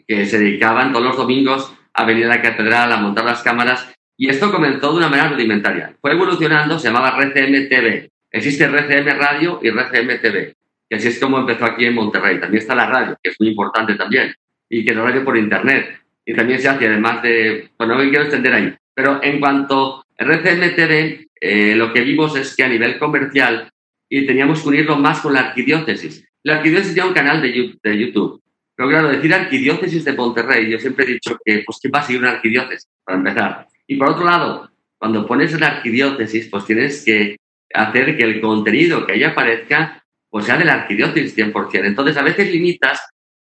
que 0.06 0.24
se 0.24 0.38
dedicaban 0.38 0.92
todos 0.92 1.04
los 1.04 1.16
domingos 1.16 1.74
a 1.92 2.04
venir 2.04 2.24
a 2.24 2.36
la 2.36 2.42
catedral, 2.42 2.90
a 2.90 2.96
montar 2.96 3.26
las 3.26 3.42
cámaras, 3.42 3.94
y 4.22 4.28
esto 4.28 4.52
comenzó 4.52 4.92
de 4.92 4.98
una 4.98 5.08
manera 5.08 5.30
rudimentaria. 5.30 5.96
Fue 6.00 6.12
evolucionando, 6.12 6.78
se 6.78 6.86
llamaba 6.86 7.18
RCM 7.20 7.68
TV. 7.68 8.08
Existe 8.30 8.66
RCM 8.66 9.18
Radio 9.18 9.58
y 9.60 9.66
RCM 9.66 10.20
TV, 10.20 10.54
que 10.88 10.96
así 10.96 11.08
es 11.08 11.18
como 11.18 11.40
empezó 11.40 11.64
aquí 11.64 11.86
en 11.86 11.94
Monterrey. 11.96 12.38
También 12.38 12.62
está 12.62 12.76
la 12.76 12.86
radio, 12.86 13.18
que 13.20 13.30
es 13.30 13.36
muy 13.40 13.48
importante 13.48 13.96
también, 13.96 14.32
y 14.68 14.84
que 14.84 14.94
la 14.94 15.02
radio 15.02 15.24
por 15.24 15.36
internet 15.36 15.98
y 16.24 16.34
también 16.34 16.60
se 16.60 16.68
hace, 16.68 16.86
además 16.86 17.20
de, 17.24 17.68
bueno, 17.76 17.94
no 17.94 18.04
me 18.04 18.10
quiero 18.10 18.22
extender 18.22 18.54
ahí, 18.54 18.72
pero 18.94 19.18
en 19.24 19.40
cuanto 19.40 20.04
a 20.16 20.24
RCM 20.24 20.76
TV, 20.76 21.26
eh, 21.40 21.74
lo 21.74 21.92
que 21.92 22.02
vimos 22.02 22.36
es 22.36 22.54
que 22.54 22.62
a 22.62 22.68
nivel 22.68 23.00
comercial 23.00 23.72
y 24.08 24.24
teníamos 24.24 24.62
que 24.62 24.68
unirlo 24.68 24.98
más 24.98 25.18
con 25.18 25.34
la 25.34 25.48
arquidiócesis. 25.48 26.24
La 26.44 26.58
arquidiócesis 26.58 26.94
tiene 26.94 27.08
un 27.08 27.14
canal 27.14 27.42
de, 27.42 27.74
de 27.82 27.98
YouTube, 27.98 28.40
pero 28.76 28.88
claro, 28.88 29.08
decir 29.08 29.34
arquidiócesis 29.34 30.04
de 30.04 30.12
Monterrey, 30.12 30.70
yo 30.70 30.78
siempre 30.78 31.06
he 31.06 31.14
dicho 31.14 31.36
que, 31.44 31.64
pues, 31.66 31.80
¿qué 31.82 31.88
va 31.88 31.98
a 31.98 32.02
seguir 32.04 32.20
una 32.20 32.30
arquidiócesis? 32.30 32.88
Para 33.04 33.18
empezar. 33.18 33.71
Y 33.92 33.96
por 33.96 34.08
otro 34.08 34.24
lado, 34.24 34.70
cuando 34.98 35.26
pones 35.26 35.58
la 35.60 35.66
arquidiócesis, 35.66 36.48
pues 36.48 36.64
tienes 36.64 37.04
que 37.04 37.36
hacer 37.74 38.16
que 38.16 38.24
el 38.24 38.40
contenido 38.40 39.04
que 39.04 39.12
ahí 39.12 39.22
aparezca, 39.22 40.02
pues 40.30 40.46
sea 40.46 40.56
de 40.56 40.64
la 40.64 40.72
arquidiócesis 40.72 41.36
100%. 41.36 41.84
Entonces, 41.84 42.16
a 42.16 42.22
veces 42.22 42.50
limitas 42.50 43.06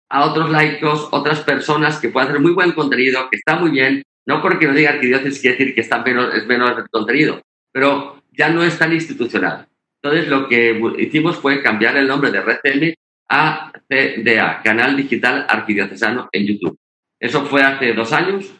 a 0.09 0.25
otros 0.25 0.49
laicos, 0.49 1.07
otras 1.11 1.39
personas 1.39 1.97
que 2.01 2.09
pueden 2.09 2.27
hacer 2.27 2.41
muy 2.41 2.51
buen 2.51 2.73
contenido, 2.73 3.29
que 3.29 3.37
está 3.37 3.55
muy 3.55 3.71
bien, 3.71 4.03
no 4.25 4.41
porque 4.41 4.67
no 4.67 4.73
diga 4.73 4.89
arquidiócesis 4.89 5.39
quiere 5.39 5.55
decir 5.57 5.75
que 5.75 5.81
está 5.81 6.03
menos, 6.03 6.33
es 6.35 6.45
menos 6.45 6.77
el 6.77 6.89
contenido, 6.89 7.41
pero 7.71 8.21
ya 8.33 8.49
no 8.49 8.61
es 8.63 8.77
tan 8.77 8.91
institucional. 8.91 9.65
Entonces 10.01 10.27
lo 10.27 10.49
que 10.49 10.77
hicimos 10.97 11.37
fue 11.37 11.63
cambiar 11.63 11.95
el 11.95 12.07
nombre 12.07 12.31
de 12.31 12.39
RCM 12.39 12.93
a 13.29 13.71
CDA, 13.87 14.61
Canal 14.61 14.97
Digital 14.97 15.45
Arquidiocesano 15.47 16.27
en 16.33 16.47
YouTube. 16.47 16.77
Eso 17.17 17.45
fue 17.45 17.63
hace 17.63 17.93
dos 17.93 18.11
años. 18.11 18.53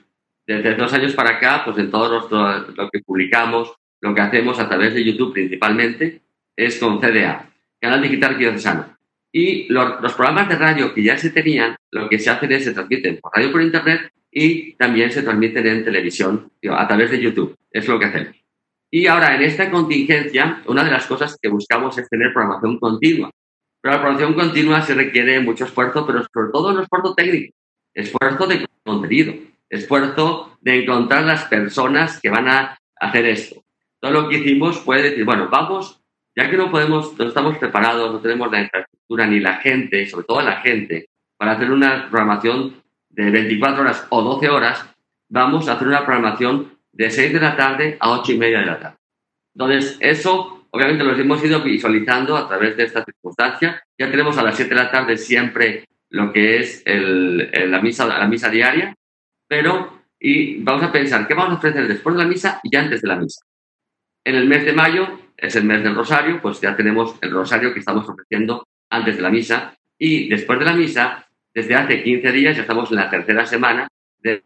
Desde 0.46 0.76
dos 0.76 0.92
años 0.94 1.14
para 1.14 1.38
acá, 1.38 1.62
pues 1.64 1.78
en 1.78 1.90
todo 1.90 2.10
nuestro, 2.10 2.74
lo 2.74 2.90
que 2.90 3.00
publicamos, 3.00 3.74
lo 4.02 4.14
que 4.14 4.22
hacemos 4.22 4.60
a 4.60 4.68
través 4.68 4.94
de 4.94 5.04
YouTube 5.04 5.34
principalmente, 5.34 6.22
es 6.56 6.78
con 6.78 7.00
CDA, 7.00 7.50
Canal 7.80 8.02
Digital 8.02 8.32
Arquidiocesano. 8.32 8.98
Y 9.32 9.72
los, 9.72 10.14
programas 10.14 10.48
de 10.50 10.58
radio 10.58 10.94
que 10.94 11.04
ya 11.04 11.18
se 11.18 11.32
tenían, 11.32 11.76
lo 11.92 12.08
que 12.08 12.20
se 12.20 12.30
hacen 12.30 12.52
es 12.52 12.66
se 12.66 12.74
transmiten 12.74 13.20
por 13.20 13.32
radio 13.34 13.52
por 13.52 13.62
internet 13.62 14.12
y 14.32 14.74
también 14.74 15.12
se 15.12 15.24
transmiten 15.24 15.66
en 15.66 15.84
televisión 15.84 16.52
a 16.70 16.88
través 16.88 17.10
de 17.12 17.22
YouTube. 17.22 17.58
Es 17.72 17.88
lo 17.88 17.98
que 17.98 18.06
hacemos. 18.06 18.36
Y 18.92 19.08
ahora, 19.08 19.36
en 19.36 19.42
esta 19.42 19.72
contingencia, 19.72 20.62
una 20.68 20.84
de 20.84 20.92
las 20.92 21.08
cosas 21.08 21.36
que 21.42 21.50
buscamos 21.50 21.98
es 21.98 22.08
tener 22.10 22.32
programación 22.32 22.78
continua. 22.78 23.32
Pero 23.82 23.96
la 23.96 24.02
programación 24.02 24.34
continua 24.36 24.82
se 24.84 24.94
requiere 24.94 25.40
mucho 25.40 25.66
esfuerzo, 25.66 26.06
pero 26.06 26.24
sobre 26.32 26.52
todo 26.52 26.74
un 26.74 26.82
esfuerzo 26.82 27.16
técnico, 27.16 27.56
esfuerzo 27.94 28.46
de 28.46 28.68
contenido, 28.84 29.34
esfuerzo 29.74 30.58
de 30.62 30.84
encontrar 30.84 31.24
las 31.24 31.46
personas 31.46 32.20
que 32.22 32.30
van 32.30 32.48
a 32.48 32.78
hacer 32.96 33.26
esto. 33.26 33.64
Todo 34.00 34.12
lo 34.12 34.30
que 34.30 34.38
hicimos 34.38 34.80
fue 34.80 35.02
decir, 35.02 35.26
bueno, 35.26 35.48
vamos 35.50 36.00
ya 36.36 36.50
que 36.50 36.58
no 36.58 36.72
podemos, 36.72 37.18
no 37.18 37.28
estamos 37.28 37.58
preparados, 37.58 38.12
no 38.12 38.20
tenemos 38.20 38.52
la 38.52 38.62
infraestructura 38.62 39.28
ni 39.28 39.40
la 39.40 39.56
gente, 39.58 40.08
sobre 40.08 40.26
todo 40.26 40.42
la 40.42 40.62
gente, 40.62 41.08
para 41.38 41.52
hacer 41.52 41.72
una 41.72 42.10
programación 42.10 42.82
de 43.10 43.30
24 43.30 43.82
horas 43.82 44.08
o 44.10 44.22
12 44.24 44.50
horas, 44.50 44.86
vamos 45.30 45.68
a 45.68 45.74
hacer 45.74 45.88
una 45.88 46.04
programación 46.04 46.74
de 46.92 47.12
6 47.12 47.34
de 47.34 47.40
la 47.40 47.56
tarde 47.56 47.98
a 48.00 48.12
8 48.12 48.32
y 48.32 48.38
media 48.38 48.62
de 48.62 48.66
la 48.66 48.80
tarde. 48.80 48.98
Entonces, 49.54 49.98
eso 50.00 50.66
obviamente 50.72 51.04
lo 51.04 51.16
hemos 51.16 51.44
ido 51.44 51.62
visualizando 51.62 52.36
a 52.36 52.48
través 52.48 52.76
de 52.78 52.86
esta 52.86 53.04
circunstancia. 53.04 53.84
Ya 53.98 54.10
tenemos 54.10 54.36
a 54.38 54.44
las 54.44 54.56
7 54.56 54.74
de 54.74 54.82
la 54.82 54.90
tarde 54.90 55.18
siempre 55.18 55.86
lo 56.10 56.34
que 56.34 56.58
es 56.58 56.84
la 56.88 57.80
misa 57.80 58.50
diaria, 58.50 58.96
pero 59.54 60.02
y 60.20 60.64
vamos 60.64 60.82
a 60.82 60.92
pensar 60.92 61.28
qué 61.28 61.36
vamos 61.36 61.54
a 61.54 61.58
ofrecer 61.58 61.88
después 61.88 62.16
de 62.16 62.24
la 62.24 62.28
misa 62.28 62.60
y 62.64 62.76
antes 62.76 63.04
de 63.04 63.08
la 63.08 63.18
misa. 63.18 63.46
En 64.26 64.34
el 64.34 64.48
mes 64.48 64.66
de 64.66 64.74
mayo 64.74 65.20
es 65.38 65.56
el 65.56 65.66
mes 65.66 65.84
del 65.84 65.94
rosario, 65.94 66.42
pues 66.42 66.60
ya 66.60 66.76
tenemos 66.76 67.16
el 67.22 67.30
rosario 67.30 67.72
que 67.72 67.82
estamos 67.82 68.10
ofreciendo 68.10 68.66
antes 68.90 69.16
de 69.16 69.22
la 69.22 69.30
misa 69.30 69.76
y 69.96 70.28
después 70.28 70.58
de 70.58 70.66
la 70.66 70.74
misa, 70.74 71.28
desde 71.54 71.76
hace 71.76 72.02
15 72.02 72.32
días 72.32 72.56
ya 72.56 72.64
estamos 72.64 72.90
en 72.90 72.96
la 72.96 73.12
tercera 73.12 73.46
semana 73.46 73.88
de 74.24 74.44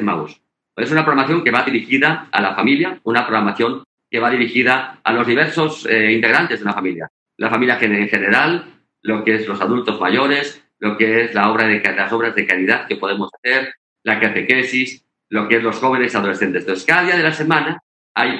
Maús. 0.00 0.40
Es 0.76 0.90
una 0.90 1.04
programación 1.04 1.44
que 1.44 1.50
va 1.50 1.64
dirigida 1.64 2.28
a 2.32 2.40
la 2.40 2.54
familia, 2.54 2.98
una 3.04 3.26
programación 3.26 3.84
que 4.10 4.20
va 4.20 4.30
dirigida 4.30 5.00
a 5.04 5.12
los 5.12 5.26
diversos 5.26 5.84
eh, 5.84 6.12
integrantes 6.12 6.60
de 6.60 6.64
la 6.64 6.72
familia. 6.72 7.10
La 7.36 7.50
familia 7.50 7.78
en 7.78 8.08
general, 8.08 8.64
lo 9.02 9.22
que 9.22 9.34
es 9.34 9.46
los 9.46 9.60
adultos 9.60 10.00
mayores, 10.00 10.63
lo 10.84 10.98
que 10.98 11.22
es 11.22 11.34
la 11.34 11.50
obra 11.50 11.66
de, 11.66 11.80
las 11.96 12.12
obras 12.12 12.34
de 12.34 12.46
caridad 12.46 12.86
que 12.86 12.96
podemos 12.96 13.30
hacer, 13.32 13.72
la 14.02 14.20
catequesis, 14.20 15.02
lo 15.30 15.48
que 15.48 15.56
es 15.56 15.62
los 15.62 15.76
jóvenes 15.76 16.14
adolescentes. 16.14 16.64
Entonces, 16.64 16.84
cada 16.84 17.04
día 17.04 17.16
de 17.16 17.22
la 17.22 17.32
semana 17.32 17.80
hay 18.14 18.38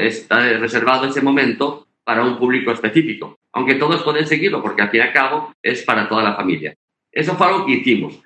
está 0.00 0.40
reservado 0.58 1.06
ese 1.06 1.20
momento 1.20 1.86
para 2.02 2.24
un 2.24 2.36
público 2.36 2.72
específico, 2.72 3.38
aunque 3.52 3.76
todos 3.76 4.02
pueden 4.02 4.26
seguirlo 4.26 4.60
porque 4.60 4.82
al 4.82 4.90
fin 4.90 5.00
y 5.00 5.02
al 5.04 5.12
cabo 5.12 5.54
es 5.62 5.84
para 5.84 6.08
toda 6.08 6.24
la 6.24 6.34
familia. 6.34 6.74
Eso 7.12 7.36
fue 7.36 7.46
algo 7.46 7.64
que 7.64 7.74
hicimos. 7.74 8.20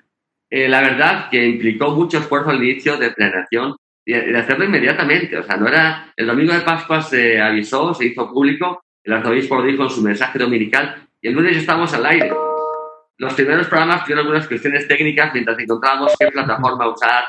Eh, 0.49 0.67
la 0.67 0.81
verdad 0.81 1.29
que 1.29 1.47
implicó 1.47 1.91
mucho 1.91 2.17
esfuerzo 2.17 2.49
al 2.49 2.63
inicio 2.63 2.97
de 2.97 3.11
planeación 3.11 3.75
y 4.03 4.13
de 4.13 4.35
hacerlo 4.35 4.65
inmediatamente. 4.65 5.37
O 5.37 5.43
sea, 5.43 5.57
no 5.57 5.67
era 5.67 6.11
el 6.17 6.25
domingo 6.25 6.53
de 6.53 6.61
Pascua 6.61 7.03
se 7.03 7.39
avisó, 7.39 7.93
se 7.93 8.07
hizo 8.07 8.31
público, 8.31 8.83
el 9.03 9.13
arzobispo 9.13 9.57
lo 9.57 9.63
dijo 9.63 9.83
en 9.83 9.89
su 9.91 10.01
mensaje 10.01 10.39
dominical 10.39 11.07
y 11.21 11.27
el 11.27 11.35
lunes 11.35 11.55
estábamos 11.55 11.93
al 11.93 12.07
aire. 12.07 12.31
Los 13.19 13.33
primeros 13.33 13.67
programas 13.67 14.03
tuvieron 14.03 14.25
algunas 14.25 14.47
cuestiones 14.47 14.87
técnicas 14.87 15.33
mientras 15.33 15.59
encontrábamos 15.59 16.15
qué 16.17 16.27
plataforma 16.27 16.87
usar, 16.87 17.25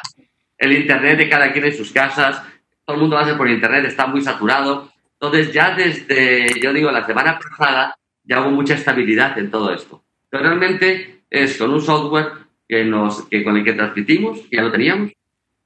el 0.57 0.72
internet 0.72 1.18
de 1.18 1.29
cada 1.29 1.53
quien 1.53 1.64
en 1.64 1.74
sus 1.74 1.90
casas, 1.90 2.40
todo 2.85 2.94
el 2.94 3.03
mundo 3.03 3.22
ser 3.24 3.37
por 3.37 3.50
internet, 3.50 3.87
está 3.87 4.07
muy 4.07 4.22
saturado. 4.22 4.88
Entonces 5.20 5.53
ya 5.53 5.74
desde, 5.74 6.61
yo 6.61 6.72
digo, 6.72 6.92
la 6.92 7.05
semana 7.05 7.40
pasada 7.40 7.96
ya 8.22 8.40
hubo 8.40 8.53
mucha 8.53 8.74
estabilidad 8.74 9.37
en 9.37 9.50
todo 9.50 9.74
esto. 9.74 10.05
Pero 10.29 10.44
realmente 10.44 11.24
es 11.29 11.59
con 11.59 11.72
un 11.72 11.81
software 11.81 12.35
que 12.68 12.85
nos, 12.85 13.29
que 13.29 13.42
con 13.42 13.57
el 13.57 13.64
que 13.64 13.72
transmitimos, 13.72 14.42
que 14.42 14.59
ya 14.59 14.62
lo 14.62 14.70
teníamos, 14.70 15.11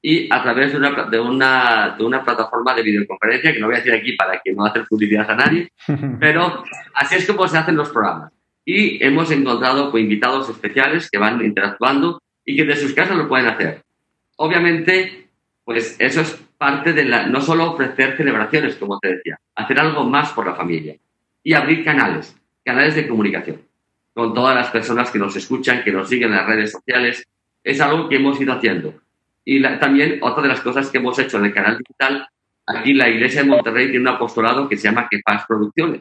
y 0.01 0.33
a 0.33 0.43
través 0.43 0.73
de 0.73 0.79
una, 0.79 1.05
de, 1.05 1.21
una, 1.21 1.97
de 1.99 2.05
una 2.05 2.25
plataforma 2.25 2.75
de 2.75 2.83
videoconferencia, 2.83 3.53
que 3.53 3.61
no 3.61 3.67
voy 3.67 3.77
a 3.77 3.79
decir 3.79 3.93
aquí 3.93 4.17
para 4.17 4.41
que 4.43 4.55
no 4.55 4.65
hacer 4.65 4.87
publicidad 4.89 5.31
a 5.31 5.37
nadie, 5.37 5.69
pero 6.19 6.65
así 6.95 7.17
es 7.17 7.27
como 7.27 7.47
se 7.47 7.59
hacen 7.59 7.77
los 7.77 7.91
programas. 7.91 8.33
Y 8.65 9.03
hemos 9.05 9.31
encontrado 9.31 9.91
pues, 9.91 10.03
invitados 10.03 10.49
especiales 10.49 11.11
que 11.11 11.19
van 11.19 11.45
interactuando 11.45 12.21
y 12.45 12.57
que 12.57 12.65
de 12.65 12.77
sus 12.77 12.95
casas 12.95 13.17
lo 13.17 13.29
pueden 13.29 13.47
hacer. 13.47 13.83
Obviamente, 14.37 15.29
pues 15.65 15.97
eso 15.99 16.21
es 16.21 16.33
parte 16.59 16.93
de 16.93 17.05
la, 17.05 17.27
no 17.27 17.41
solo 17.41 17.73
ofrecer 17.73 18.17
celebraciones, 18.17 18.77
como 18.77 18.99
te 18.99 19.17
decía, 19.17 19.39
hacer 19.55 19.79
algo 19.79 20.05
más 20.05 20.33
por 20.33 20.47
la 20.47 20.55
familia 20.55 20.97
y 21.43 21.53
abrir 21.53 21.85
canales, 21.85 22.37
canales 22.65 22.95
de 22.95 23.07
comunicación 23.07 23.61
con 24.15 24.33
todas 24.33 24.55
las 24.55 24.71
personas 24.71 25.11
que 25.11 25.19
nos 25.19 25.35
escuchan, 25.37 25.83
que 25.83 25.93
nos 25.93 26.09
siguen 26.09 26.31
en 26.31 26.37
las 26.37 26.47
redes 26.47 26.71
sociales. 26.71 27.27
Es 27.63 27.81
algo 27.81 28.09
que 28.09 28.17
hemos 28.17 28.41
ido 28.41 28.53
haciendo. 28.53 28.95
Y 29.45 29.61
también 29.63 30.21
otra 30.23 30.43
de 30.43 30.49
las 30.49 30.61
cosas 30.61 30.89
que 30.89 30.99
hemos 30.99 31.19
hecho 31.19 31.39
en 31.39 31.47
el 31.47 31.53
canal 31.53 31.77
digital, 31.79 32.29
aquí 32.67 32.95
la 32.95 33.09
Iglesia 33.09 33.43
de 33.43 33.49
Monterrey 33.49 33.87
tiene 33.87 34.09
un 34.09 34.15
apostolado 34.15 34.69
que 34.69 34.77
se 34.77 34.89
llama 34.89 35.09
Quepas 35.11 35.45
Producciones, 35.47 36.01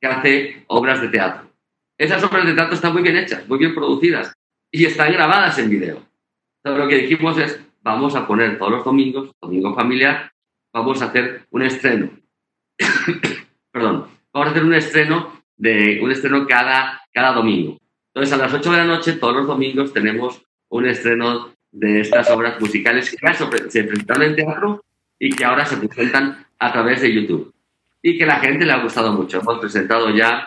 que 0.00 0.06
hace 0.06 0.64
obras 0.68 1.02
de 1.02 1.08
teatro. 1.08 1.47
Esas 1.98 2.22
obras 2.22 2.46
de 2.46 2.54
teatro 2.54 2.74
están 2.74 2.92
muy 2.92 3.02
bien 3.02 3.16
hechas, 3.16 3.46
muy 3.48 3.58
bien 3.58 3.74
producidas 3.74 4.32
y 4.70 4.84
están 4.84 5.12
grabadas 5.12 5.58
en 5.58 5.68
video. 5.68 6.00
Entonces, 6.62 6.84
lo 6.84 6.88
que 6.88 6.98
dijimos 6.98 7.36
es, 7.38 7.60
vamos 7.82 8.14
a 8.14 8.24
poner 8.24 8.56
todos 8.56 8.70
los 8.70 8.84
domingos, 8.84 9.32
domingo 9.40 9.74
familiar, 9.74 10.30
vamos 10.72 11.02
a 11.02 11.06
hacer 11.06 11.46
un 11.50 11.62
estreno. 11.62 12.10
Perdón, 13.72 14.06
vamos 14.32 14.48
a 14.48 14.50
hacer 14.52 14.64
un 14.64 14.74
estreno 14.74 15.42
de 15.56 15.98
un 16.00 16.12
estreno 16.12 16.46
cada, 16.46 17.02
cada 17.12 17.32
domingo. 17.32 17.78
Entonces, 18.14 18.32
a 18.32 18.36
las 18.36 18.54
8 18.54 18.70
de 18.70 18.78
la 18.78 18.84
noche, 18.84 19.12
todos 19.14 19.34
los 19.34 19.46
domingos, 19.48 19.92
tenemos 19.92 20.40
un 20.68 20.86
estreno 20.86 21.52
de 21.72 22.00
estas 22.00 22.30
obras 22.30 22.60
musicales 22.60 23.10
que 23.10 23.70
se 23.70 23.84
presentan 23.84 24.22
en 24.22 24.36
teatro 24.36 24.84
y 25.18 25.30
que 25.30 25.44
ahora 25.44 25.66
se 25.66 25.76
presentan 25.76 26.46
a 26.60 26.72
través 26.72 27.02
de 27.02 27.12
YouTube. 27.12 27.52
Y 28.02 28.16
que 28.16 28.24
la 28.24 28.36
gente 28.36 28.64
le 28.64 28.72
ha 28.72 28.82
gustado 28.82 29.12
mucho. 29.12 29.40
Hemos 29.40 29.58
presentado 29.58 30.10
ya 30.10 30.46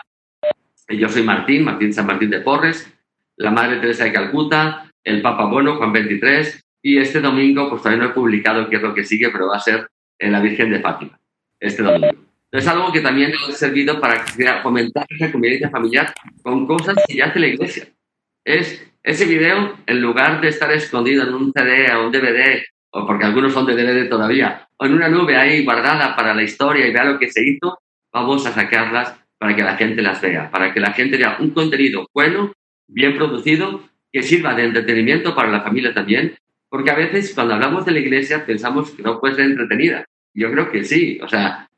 Yo 0.88 1.08
soy 1.08 1.22
Martín, 1.22 1.64
Martín 1.64 1.92
San 1.92 2.06
Martín 2.06 2.30
de 2.30 2.40
Porres, 2.40 2.92
la 3.36 3.50
Madre 3.50 3.78
Teresa 3.78 4.04
de 4.04 4.12
Calcuta, 4.12 4.90
el 5.04 5.22
Papa 5.22 5.46
Bueno, 5.46 5.76
Juan 5.76 5.92
23, 5.92 6.64
y 6.82 6.98
este 6.98 7.20
domingo, 7.20 7.70
pues 7.70 7.82
todavía 7.82 8.04
no 8.04 8.10
he 8.10 8.14
publicado 8.14 8.68
qué 8.68 8.76
es 8.76 8.82
lo 8.82 8.94
que 8.94 9.04
sigue, 9.04 9.30
pero 9.30 9.48
va 9.48 9.56
a 9.56 9.60
ser 9.60 9.88
en 10.18 10.32
la 10.32 10.40
Virgen 10.40 10.70
de 10.70 10.80
Fátima, 10.80 11.18
este 11.60 11.82
domingo. 11.82 12.14
Es 12.50 12.68
algo 12.68 12.92
que 12.92 13.00
también 13.00 13.32
ha 13.34 13.52
servido 13.52 13.98
para 13.98 14.24
fomentar 14.62 15.06
esa 15.08 15.32
convivencia 15.32 15.70
familiar 15.70 16.12
con 16.42 16.66
cosas 16.66 16.96
que 17.06 17.16
ya 17.16 17.26
hace 17.26 17.40
la 17.40 17.46
iglesia. 17.46 17.86
Es 18.44 18.86
ese 19.02 19.24
video, 19.24 19.78
en 19.86 20.00
lugar 20.00 20.40
de 20.40 20.48
estar 20.48 20.70
escondido 20.70 21.22
en 21.22 21.34
un 21.34 21.52
CD 21.52 21.92
o 21.94 22.06
un 22.06 22.12
DVD, 22.12 22.62
o 22.90 23.06
porque 23.06 23.24
algunos 23.24 23.52
son 23.52 23.64
de 23.66 23.74
DVD 23.74 24.08
todavía, 24.08 24.68
o 24.76 24.84
en 24.84 24.94
una 24.94 25.08
nube 25.08 25.36
ahí 25.36 25.64
guardada 25.64 26.14
para 26.14 26.34
la 26.34 26.42
historia 26.42 26.86
y 26.86 26.92
vea 26.92 27.04
lo 27.04 27.18
que 27.18 27.30
se 27.30 27.42
hizo, 27.42 27.78
vamos 28.12 28.46
a 28.46 28.52
sacarlas 28.52 29.21
para 29.42 29.56
que 29.56 29.62
la 29.64 29.74
gente 29.74 30.02
las 30.02 30.20
vea, 30.20 30.48
para 30.52 30.72
que 30.72 30.78
la 30.78 30.92
gente 30.92 31.16
vea 31.16 31.36
un 31.40 31.50
contenido 31.50 32.08
bueno, 32.14 32.52
bien 32.86 33.16
producido, 33.16 33.82
que 34.12 34.22
sirva 34.22 34.54
de 34.54 34.66
entretenimiento 34.66 35.34
para 35.34 35.50
la 35.50 35.62
familia 35.62 35.92
también, 35.92 36.36
porque 36.68 36.92
a 36.92 36.94
veces 36.94 37.34
cuando 37.34 37.54
hablamos 37.54 37.84
de 37.84 37.90
la 37.90 37.98
iglesia 37.98 38.46
pensamos 38.46 38.92
que 38.92 39.02
no 39.02 39.18
puede 39.18 39.34
ser 39.34 39.46
entretenida. 39.46 40.04
Yo 40.32 40.48
creo 40.52 40.70
que 40.70 40.84
sí, 40.84 41.18
o 41.20 41.26
sea, 41.26 41.68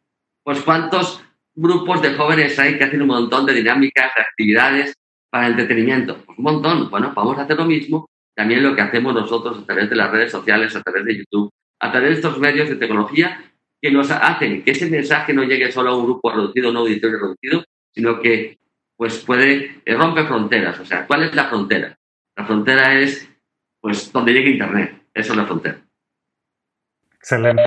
pues 0.43 0.61
cuántos 0.61 1.25
grupos 1.55 2.03
de 2.03 2.13
jóvenes 2.13 2.59
hay 2.59 2.77
que 2.77 2.85
hacen 2.85 3.01
un 3.01 3.09
montón 3.09 3.47
de 3.47 3.55
dinámicas, 3.55 4.13
de 4.15 4.23
actividades 4.23 4.93
para 5.31 5.47
entretenimiento. 5.47 6.23
Pues 6.23 6.37
un 6.37 6.45
montón. 6.45 6.91
Bueno, 6.91 7.15
vamos 7.17 7.39
a 7.39 7.45
hacer 7.45 7.57
lo 7.57 7.65
mismo. 7.65 8.11
También 8.37 8.63
lo 8.63 8.77
que 8.77 8.83
hacemos 8.83 9.15
nosotros 9.15 9.59
a 9.59 9.65
través 9.65 9.89
de 9.89 9.97
las 9.97 10.11
redes 10.11 10.31
sociales, 10.31 10.77
a 10.77 10.83
través 10.83 11.07
de 11.07 11.17
YouTube, 11.17 11.51
a 11.81 11.91
través 11.91 12.11
de 12.11 12.15
estos 12.17 12.39
medios 12.39 12.69
de 12.69 12.77
tecnología 12.77 13.43
que 13.85 13.91
nos 13.91 14.11
hacen 14.11 14.65
que 14.65 14.71
ese 14.71 14.89
mensaje 14.89 15.35
no 15.35 15.43
llegue 15.43 15.71
solo 15.71 15.91
a 15.91 15.97
un 15.99 16.07
grupo 16.07 16.33
reducido, 16.33 16.71
un 16.71 16.79
auditorio 16.79 17.19
reducido, 17.19 17.63
sino 17.93 18.19
que 18.19 18.57
pues 18.97 19.23
puede 19.23 19.83
eh, 19.85 19.95
romper 19.95 20.27
fronteras. 20.27 20.81
O 20.81 20.87
sea, 20.87 21.07
¿cuál 21.07 21.25
es 21.25 21.35
la 21.35 21.49
frontera? 21.51 21.95
La 22.35 22.47
frontera 22.47 22.99
es 22.99 23.31
pues 23.83 24.11
donde 24.11 24.33
llegue 24.33 24.53
Internet. 24.53 25.03
Eso 25.13 25.33
es 25.33 25.37
la 25.37 25.45
frontera. 25.45 25.77
Excelente. 27.17 27.65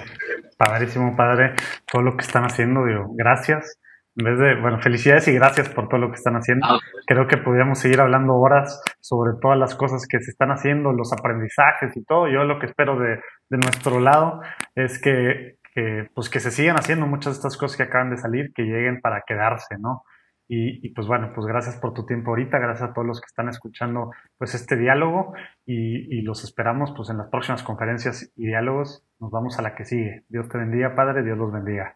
Padrísimo, 0.58 1.15
padre, 1.15 1.53
todo 1.86 2.01
lo 2.01 2.17
que 2.17 2.25
están 2.25 2.45
haciendo. 2.45 2.84
Digo, 2.88 3.13
gracias. 3.15 3.80
En 4.15 4.25
vez 4.25 4.39
de, 4.39 4.60
bueno, 4.60 4.80
felicidades 4.80 5.27
y 5.27 5.34
gracias 5.34 5.69
por 5.69 5.88
todo 5.88 5.99
lo 5.99 6.10
que 6.10 6.15
están 6.15 6.34
haciendo. 6.34 6.65
Ah, 6.65 6.80
Creo 7.06 7.27
que 7.27 7.38
podríamos 7.38 7.77
seguir 7.77 8.01
hablando 8.01 8.34
horas 8.34 8.82
sobre 8.99 9.39
todas 9.39 9.60
las 9.60 9.75
cosas 9.75 10.08
que 10.10 10.19
se 10.19 10.32
están 10.32 10.49
haciendo, 10.49 10.93
los 10.93 11.13
aprendizajes 11.13 11.95
y 11.95 12.03
todo. 12.06 12.27
Yo 12.27 12.43
lo 12.43 12.58
que 12.58 12.65
espero 12.65 12.97
de, 12.97 13.19
de 13.49 13.58
nuestro 13.58 13.99
lado 13.99 14.41
es 14.73 14.99
que, 14.99 15.57
que, 15.77 16.09
pues 16.15 16.27
que 16.27 16.39
se 16.39 16.49
sigan 16.49 16.75
haciendo 16.75 17.05
muchas 17.05 17.33
de 17.33 17.37
estas 17.37 17.55
cosas 17.55 17.77
que 17.77 17.83
acaban 17.83 18.09
de 18.09 18.17
salir, 18.17 18.51
que 18.55 18.63
lleguen 18.63 18.99
para 18.99 19.21
quedarse, 19.27 19.77
¿no? 19.77 20.01
Y, 20.49 20.89
pues 20.89 21.05
bueno, 21.05 21.33
pues 21.35 21.45
gracias 21.45 21.75
por 21.75 21.93
tu 21.93 22.05
tiempo 22.05 22.31
ahorita, 22.31 22.57
gracias 22.57 22.89
a 22.89 22.93
todos 22.93 23.05
los 23.05 23.19
que 23.19 23.27
están 23.27 23.49
escuchando 23.49 24.11
pues 24.39 24.55
este 24.55 24.75
diálogo 24.75 25.33
y, 25.67 26.21
los 26.21 26.43
esperamos 26.43 26.93
pues 26.95 27.09
en 27.11 27.17
las 27.17 27.27
próximas 27.27 27.61
conferencias 27.61 28.31
y 28.35 28.47
diálogos. 28.47 29.03
Nos 29.19 29.29
vamos 29.29 29.59
a 29.59 29.61
la 29.61 29.75
que 29.75 29.85
sigue. 29.85 30.23
Dios 30.29 30.49
te 30.49 30.57
bendiga, 30.57 30.95
Padre, 30.95 31.21
Dios 31.21 31.37
los 31.37 31.51
bendiga. 31.51 31.95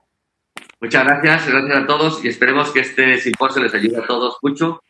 Muchas 0.79 1.03
gracias, 1.03 1.49
gracias 1.49 1.77
a 1.77 1.87
todos 1.87 2.23
y 2.23 2.27
esperemos 2.27 2.71
que 2.71 2.81
este 2.81 3.17
simposio 3.17 3.63
les 3.63 3.73
ayude 3.73 3.97
a 3.97 4.05
todos 4.05 4.37
mucho 4.43 4.81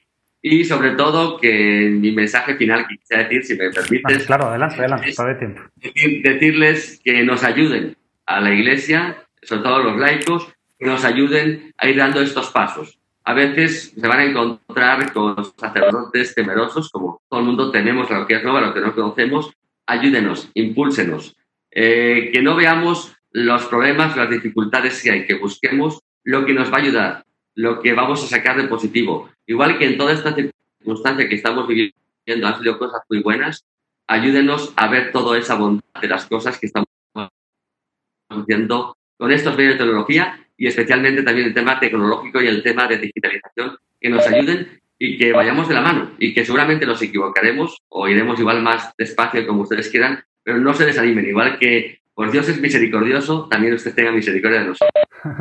y 0.42 0.66
sobre 0.66 0.96
todo 0.96 1.38
que 1.38 1.88
mi 1.98 2.12
mensaje 2.12 2.56
final 2.56 2.88
que 2.88 2.98
quisiera 2.98 3.24
decir, 3.24 3.46
si 3.46 3.56
me 3.56 3.70
permites. 3.70 4.26
claro, 4.26 4.48
adelante, 4.48 4.80
adelante, 4.80 5.14
todo 5.16 5.38
tiempo. 5.38 5.62
decirles 5.78 7.00
que 7.06 7.24
nos 7.24 7.44
ayuden 7.44 7.96
a 8.26 8.42
la 8.42 8.54
Iglesia, 8.54 9.26
sobre 9.42 9.64
todo 9.64 9.84
los 9.84 9.98
laicos, 9.98 10.48
que 10.78 10.86
nos 10.86 11.04
ayuden 11.06 11.74
a 11.78 11.88
ir 11.88 11.98
dando 11.98 12.22
estos 12.22 12.50
pasos 12.50 13.02
a 13.24 13.34
veces 13.34 13.94
se 13.96 14.08
van 14.08 14.20
a 14.20 14.26
encontrar 14.26 15.14
con 15.14 15.36
sacerdotes 15.56 16.34
temerosos, 16.34 16.90
como 16.90 17.22
todo 17.30 17.40
el 17.40 17.46
mundo 17.46 17.72
tenemos 17.72 18.10
lo 18.10 18.26
que 18.26 18.36
es 18.36 18.44
nueva, 18.44 18.62
lo 18.62 18.74
que 18.74 18.82
no 18.82 18.96
conocemos. 18.96 19.52
Ayúdenos, 19.86 20.50
impúlsenos. 20.54 21.36
Eh, 21.70 22.32
que 22.34 22.42
no 22.42 22.56
veamos 22.56 23.16
los 23.32 23.66
problemas, 23.66 24.18
las 24.18 24.30
dificultades 24.30 25.02
que 25.02 25.12
hay, 25.12 25.26
que 25.26 25.36
busquemos 25.36 26.02
lo 26.24 26.46
que 26.46 26.54
nos 26.54 26.72
va 26.72 26.78
a 26.78 26.82
ayudar, 26.82 27.26
lo 27.56 27.82
que 27.82 27.94
vamos 27.94 28.24
a 28.24 28.28
sacar 28.28 28.58
de 28.58 28.68
positivo. 28.68 29.30
Igual 29.46 29.78
que 29.78 29.86
en 29.86 29.98
toda 29.98 30.14
esta 30.14 30.34
circunstancia 30.34 31.30
que 31.30 31.36
estamos 31.36 31.68
viviendo 31.68 32.48
han 32.48 32.60
sido 32.60 32.78
cosas 32.78 33.02
muy 33.10 33.22
buenas, 33.22 33.66
ayúdenos 34.08 34.74
a 34.76 34.88
ver 34.88 35.12
toda 35.12 35.38
esa 35.38 35.56
bondad 35.56 35.84
de 36.02 36.08
las 36.08 36.26
cosas 36.26 36.60
que 36.60 36.66
estamos 36.66 36.88
haciendo 38.34 38.98
con 39.18 39.32
estos 39.32 39.56
medios 39.56 39.74
de 39.74 39.80
tecnología 39.80 40.40
y 40.58 40.68
especialmente 40.68 41.24
también 41.24 41.48
el 41.48 41.54
tema 41.54 41.80
tecnológico 41.80 42.42
y 42.42 42.48
el 42.48 42.64
tema 42.64 42.88
de 42.88 42.98
digitalización 42.98 43.78
que 44.00 44.10
nos 44.10 44.26
ayuden 44.28 44.82
y 44.98 45.18
que 45.18 45.34
vayamos 45.34 45.68
de 45.68 45.74
la 45.74 45.82
mano 45.82 46.12
y 46.20 46.34
que 46.34 46.46
seguramente 46.46 46.86
nos 46.86 47.02
equivocaremos 47.02 47.78
o 47.90 48.08
iremos 48.08 48.40
igual 48.40 48.62
más 48.62 48.94
despacio 48.98 49.46
como 49.48 49.64
ustedes 49.64 49.90
quieran, 49.90 50.24
pero 50.44 50.60
no 50.60 50.74
se 50.74 50.86
desanimen, 50.86 51.28
igual 51.28 51.58
que 51.58 52.02
por 52.14 52.32
Dios 52.32 52.48
es 52.50 52.62
misericordioso, 52.62 53.48
también 53.50 53.74
usted 53.74 53.96
tenga 53.96 54.12
misericordia 54.12 54.60
de 54.60 54.68
nosotros. 54.68 54.92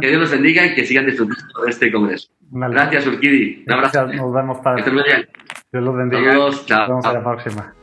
Que 0.00 0.09
Dios 0.09 0.20
los 0.20 0.31
bendiga 0.31 0.64
y 0.64 0.74
que 0.74 0.87
sigan 0.87 1.07
disfrutando 1.07 1.62
de 1.64 1.70
este 1.70 1.92
congreso. 1.92 2.29
Gracias, 2.50 3.07
Urquidi. 3.07 3.64
Un 3.66 3.72
abrazo. 3.72 4.07
Nos 4.07 4.33
vemos. 4.33 4.59
Que 4.83 4.90
bien. 4.90 5.29
Dios 5.72 5.85
los 5.85 5.96
bendiga. 5.96 6.35
Nos 6.35 6.66
vemos 6.66 7.05
a 7.05 7.12
la 7.12 7.22
próxima. 7.22 7.74